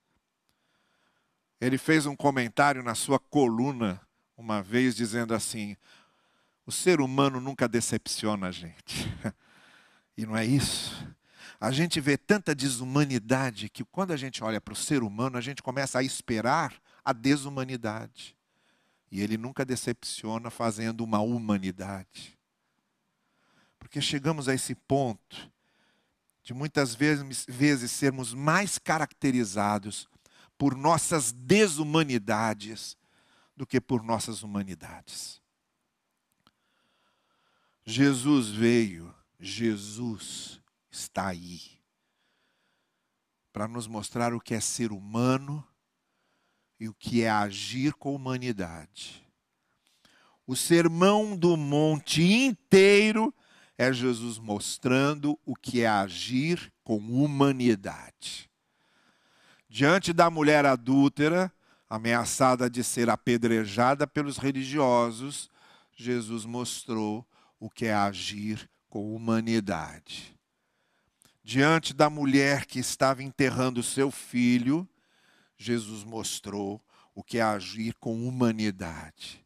Ele 1.58 1.78
fez 1.78 2.04
um 2.04 2.14
comentário 2.14 2.82
na 2.82 2.94
sua 2.94 3.18
coluna 3.18 3.98
uma 4.36 4.62
vez 4.62 4.94
dizendo 4.94 5.34
assim: 5.34 5.74
o 6.66 6.70
ser 6.70 7.00
humano 7.00 7.40
nunca 7.40 7.66
decepciona 7.66 8.48
a 8.48 8.52
gente. 8.52 9.10
E 10.16 10.24
não 10.24 10.36
é 10.36 10.44
isso? 10.44 11.12
A 11.60 11.70
gente 11.70 12.00
vê 12.00 12.16
tanta 12.16 12.54
desumanidade 12.54 13.68
que 13.68 13.84
quando 13.84 14.12
a 14.12 14.16
gente 14.16 14.42
olha 14.42 14.60
para 14.60 14.72
o 14.72 14.76
ser 14.76 15.02
humano, 15.02 15.38
a 15.38 15.40
gente 15.40 15.62
começa 15.62 15.98
a 15.98 16.02
esperar 16.02 16.74
a 17.04 17.12
desumanidade. 17.12 18.36
E 19.10 19.20
ele 19.20 19.36
nunca 19.36 19.64
decepciona 19.64 20.50
fazendo 20.50 21.02
uma 21.02 21.20
humanidade. 21.20 22.38
Porque 23.78 24.00
chegamos 24.00 24.48
a 24.48 24.54
esse 24.54 24.74
ponto 24.74 25.50
de 26.42 26.52
muitas 26.52 26.94
vezes, 26.94 27.46
vezes 27.48 27.90
sermos 27.90 28.34
mais 28.34 28.78
caracterizados 28.78 30.08
por 30.58 30.76
nossas 30.76 31.32
desumanidades 31.32 32.96
do 33.56 33.66
que 33.66 33.80
por 33.80 34.02
nossas 34.02 34.42
humanidades. 34.42 35.40
Jesus 37.86 38.48
veio, 38.50 39.14
Jesus 39.38 40.60
está 40.94 41.28
aí 41.28 41.60
para 43.52 43.68
nos 43.68 43.86
mostrar 43.86 44.32
o 44.32 44.40
que 44.40 44.54
é 44.54 44.60
ser 44.60 44.92
humano 44.92 45.64
e 46.78 46.88
o 46.88 46.94
que 46.94 47.22
é 47.22 47.30
agir 47.30 47.94
com 47.94 48.14
humanidade. 48.14 49.22
O 50.46 50.56
sermão 50.56 51.36
do 51.36 51.56
monte 51.56 52.22
inteiro 52.22 53.34
é 53.78 53.92
Jesus 53.92 54.38
mostrando 54.38 55.38
o 55.44 55.54
que 55.54 55.82
é 55.82 55.88
agir 55.88 56.72
com 56.82 56.98
humanidade. 56.98 58.50
Diante 59.68 60.12
da 60.12 60.30
mulher 60.30 60.64
adúltera, 60.66 61.52
ameaçada 61.88 62.68
de 62.68 62.84
ser 62.84 63.08
apedrejada 63.08 64.06
pelos 64.06 64.36
religiosos, 64.36 65.50
Jesus 65.96 66.44
mostrou 66.44 67.26
o 67.58 67.70
que 67.70 67.86
é 67.86 67.94
agir 67.94 68.68
com 68.88 69.14
humanidade 69.14 70.33
diante 71.44 71.92
da 71.92 72.08
mulher 72.08 72.64
que 72.64 72.78
estava 72.78 73.22
enterrando 73.22 73.82
seu 73.82 74.10
filho, 74.10 74.88
Jesus 75.58 76.02
mostrou 76.02 76.82
o 77.14 77.22
que 77.22 77.38
é 77.38 77.42
agir 77.42 77.94
com 78.00 78.26
humanidade. 78.26 79.44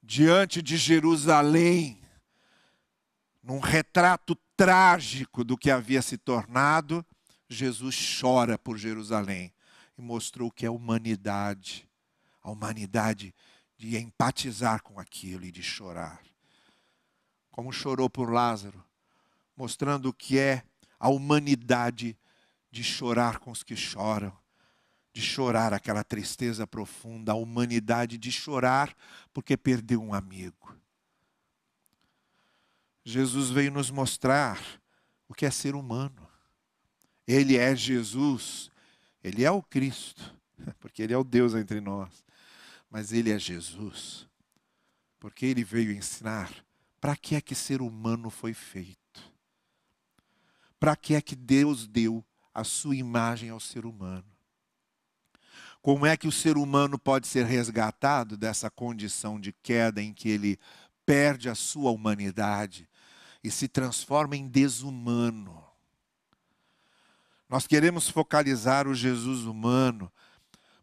Diante 0.00 0.62
de 0.62 0.76
Jerusalém, 0.76 2.00
num 3.42 3.58
retrato 3.58 4.36
trágico 4.56 5.42
do 5.42 5.58
que 5.58 5.70
havia 5.70 6.00
se 6.00 6.16
tornado, 6.16 7.04
Jesus 7.48 8.20
chora 8.20 8.56
por 8.56 8.78
Jerusalém 8.78 9.52
e 9.98 10.00
mostrou 10.00 10.48
o 10.48 10.52
que 10.52 10.64
é 10.64 10.70
humanidade. 10.70 11.88
A 12.40 12.50
humanidade 12.50 13.34
de 13.76 13.96
empatizar 13.96 14.82
com 14.82 14.98
aquilo 14.98 15.44
e 15.44 15.52
de 15.52 15.62
chorar. 15.62 16.20
Como 17.50 17.72
chorou 17.72 18.08
por 18.08 18.32
Lázaro, 18.32 18.84
mostrando 19.56 20.06
o 20.08 20.12
que 20.12 20.38
é 20.38 20.64
a 20.98 21.08
humanidade 21.08 22.16
de 22.70 22.82
chorar 22.82 23.38
com 23.38 23.50
os 23.50 23.62
que 23.62 23.76
choram, 23.76 24.36
de 25.12 25.20
chorar 25.20 25.74
aquela 25.74 26.02
tristeza 26.02 26.66
profunda, 26.66 27.32
a 27.32 27.34
humanidade 27.34 28.16
de 28.16 28.32
chorar 28.32 28.94
porque 29.32 29.56
perdeu 29.56 30.02
um 30.02 30.14
amigo. 30.14 30.74
Jesus 33.04 33.50
veio 33.50 33.70
nos 33.70 33.90
mostrar 33.90 34.58
o 35.28 35.34
que 35.34 35.44
é 35.44 35.50
ser 35.50 35.74
humano. 35.74 36.26
Ele 37.26 37.58
é 37.58 37.74
Jesus, 37.76 38.70
ele 39.22 39.44
é 39.44 39.50
o 39.50 39.62
Cristo, 39.62 40.34
porque 40.80 41.02
ele 41.02 41.12
é 41.12 41.18
o 41.18 41.24
Deus 41.24 41.54
entre 41.54 41.80
nós. 41.80 42.24
Mas 42.88 43.12
ele 43.12 43.30
é 43.30 43.38
Jesus, 43.38 44.28
porque 45.18 45.46
ele 45.46 45.64
veio 45.64 45.92
ensinar 45.92 46.52
para 47.00 47.16
que 47.16 47.34
é 47.34 47.40
que 47.40 47.54
ser 47.54 47.82
humano 47.82 48.30
foi 48.30 48.54
feito 48.54 49.01
para 50.82 50.96
que 50.96 51.14
é 51.14 51.20
que 51.20 51.36
Deus 51.36 51.86
deu 51.86 52.24
a 52.52 52.64
sua 52.64 52.96
imagem 52.96 53.50
ao 53.50 53.60
ser 53.60 53.86
humano. 53.86 54.26
Como 55.80 56.04
é 56.04 56.16
que 56.16 56.26
o 56.26 56.32
ser 56.32 56.56
humano 56.56 56.98
pode 56.98 57.28
ser 57.28 57.46
resgatado 57.46 58.36
dessa 58.36 58.68
condição 58.68 59.38
de 59.38 59.52
queda 59.52 60.02
em 60.02 60.12
que 60.12 60.28
ele 60.28 60.58
perde 61.06 61.48
a 61.48 61.54
sua 61.54 61.92
humanidade 61.92 62.88
e 63.44 63.48
se 63.48 63.68
transforma 63.68 64.36
em 64.36 64.48
desumano? 64.48 65.64
Nós 67.48 67.64
queremos 67.64 68.08
focalizar 68.08 68.88
o 68.88 68.94
Jesus 68.94 69.44
humano, 69.44 70.10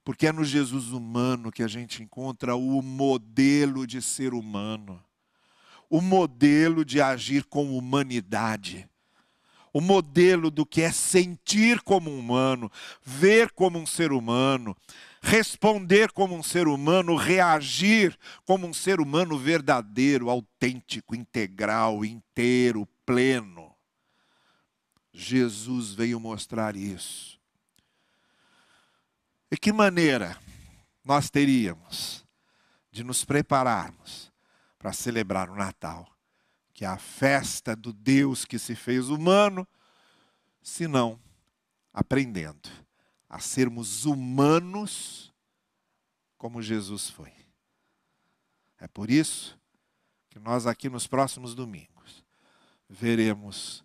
Porque 0.01 0.27
é 0.27 0.31
no 0.31 0.45
Jesus 0.45 0.93
humano 0.93 1.51
que 1.51 1.61
a 1.61 1.67
gente 1.67 2.01
encontra 2.01 2.55
o 2.55 2.81
modelo 2.81 3.85
de 3.85 4.01
ser 4.01 4.33
humano, 4.33 5.03
o 5.89 5.99
modelo 5.99 6.85
de 6.85 7.01
agir 7.01 7.43
com 7.43 7.77
humanidade, 7.77 8.88
o 9.73 9.81
modelo 9.81 10.49
do 10.49 10.65
que 10.65 10.81
é 10.81 10.91
sentir 10.91 11.81
como 11.81 12.09
um 12.09 12.19
humano, 12.19 12.71
ver 13.03 13.51
como 13.51 13.77
um 13.77 13.85
ser 13.85 14.11
humano, 14.11 14.75
responder 15.21 16.11
como 16.11 16.35
um 16.35 16.43
ser 16.43 16.67
humano, 16.67 17.15
reagir 17.15 18.17
como 18.45 18.67
um 18.67 18.73
ser 18.73 18.99
humano 18.99 19.37
verdadeiro, 19.37 20.29
autêntico, 20.29 21.15
integral, 21.15 22.03
inteiro, 22.05 22.87
pleno. 23.05 23.75
Jesus 25.11 25.93
veio 25.93 26.19
mostrar 26.19 26.75
isso. 26.75 27.39
E 29.51 29.57
que 29.57 29.73
maneira 29.73 30.37
nós 31.03 31.29
teríamos 31.29 32.23
de 32.91 33.03
nos 33.03 33.25
prepararmos 33.25 34.31
para 34.77 34.93
celebrar 34.93 35.49
o 35.49 35.55
Natal, 35.55 36.07
que 36.79 36.85
é 36.85 36.87
a 36.87 36.97
festa 36.97 37.75
do 37.75 37.91
Deus 37.91 38.45
que 38.45 38.57
se 38.57 38.73
fez 38.73 39.09
humano, 39.09 39.67
se 40.61 40.87
não 40.87 41.21
aprendendo 41.91 42.69
a 43.27 43.37
sermos 43.37 44.05
humanos 44.05 45.33
como 46.37 46.61
Jesus 46.61 47.09
foi. 47.09 47.33
É 48.77 48.87
por 48.87 49.11
isso 49.11 49.59
que 50.29 50.39
nós 50.39 50.65
aqui 50.65 50.87
nos 50.87 51.05
próximos 51.05 51.53
domingos 51.53 52.23
veremos 52.87 53.83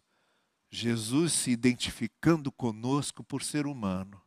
Jesus 0.70 1.32
se 1.32 1.50
identificando 1.50 2.52
conosco 2.52 3.24
por 3.24 3.42
ser 3.42 3.66
humano 3.66 4.22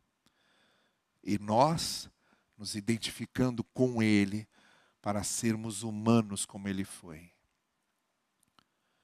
e 1.24 1.38
nós 1.38 2.10
nos 2.54 2.74
identificando 2.74 3.64
com 3.64 4.02
Ele 4.02 4.46
para 5.00 5.24
sermos 5.24 5.82
humanos 5.82 6.44
como 6.44 6.68
Ele 6.68 6.84
foi. 6.84 7.32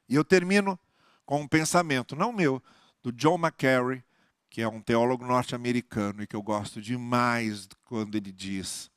E 0.08 0.14
eu 0.14 0.24
termino 0.24 0.78
com 1.24 1.40
um 1.40 1.48
pensamento, 1.48 2.14
não 2.14 2.32
meu, 2.32 2.62
do 3.02 3.10
John 3.12 3.38
McCarry, 3.38 4.04
que 4.50 4.62
é 4.62 4.68
um 4.68 4.80
teólogo 4.80 5.24
norte-americano 5.26 6.22
e 6.22 6.26
que 6.26 6.36
eu 6.36 6.42
gosto 6.42 6.80
demais 6.80 7.68
quando 7.84 8.14
ele 8.14 8.30
diz: 8.30 8.90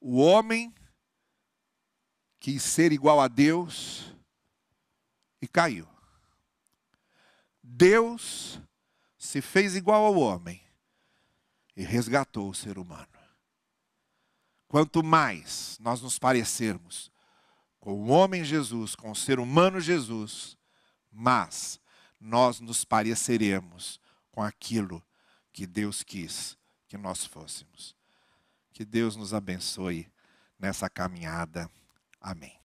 o 0.00 0.18
homem 0.18 0.74
quis 2.40 2.62
ser 2.62 2.92
igual 2.92 3.20
a 3.20 3.28
Deus 3.28 4.12
e 5.40 5.48
caiu. 5.48 5.88
Deus 7.62 8.60
se 9.16 9.40
fez 9.40 9.74
igual 9.74 10.04
ao 10.04 10.16
homem 10.16 10.62
e 11.76 11.82
resgatou 11.82 12.50
o 12.50 12.54
ser 12.54 12.78
humano. 12.78 13.08
Quanto 14.68 15.02
mais 15.02 15.78
nós 15.80 16.02
nos 16.02 16.18
parecermos 16.18 17.10
com 17.84 17.92
o 17.92 18.08
homem 18.08 18.42
Jesus, 18.42 18.94
com 18.94 19.10
o 19.10 19.14
ser 19.14 19.38
humano 19.38 19.78
Jesus, 19.78 20.56
mais 21.12 21.78
nós 22.18 22.58
nos 22.58 22.82
pareceremos 22.82 24.00
com 24.32 24.42
aquilo 24.42 25.04
que 25.52 25.66
Deus 25.66 26.02
quis 26.02 26.56
que 26.88 26.96
nós 26.96 27.26
fôssemos. 27.26 27.94
Que 28.72 28.86
Deus 28.86 29.16
nos 29.16 29.34
abençoe 29.34 30.10
nessa 30.58 30.88
caminhada. 30.88 31.70
Amém. 32.18 32.58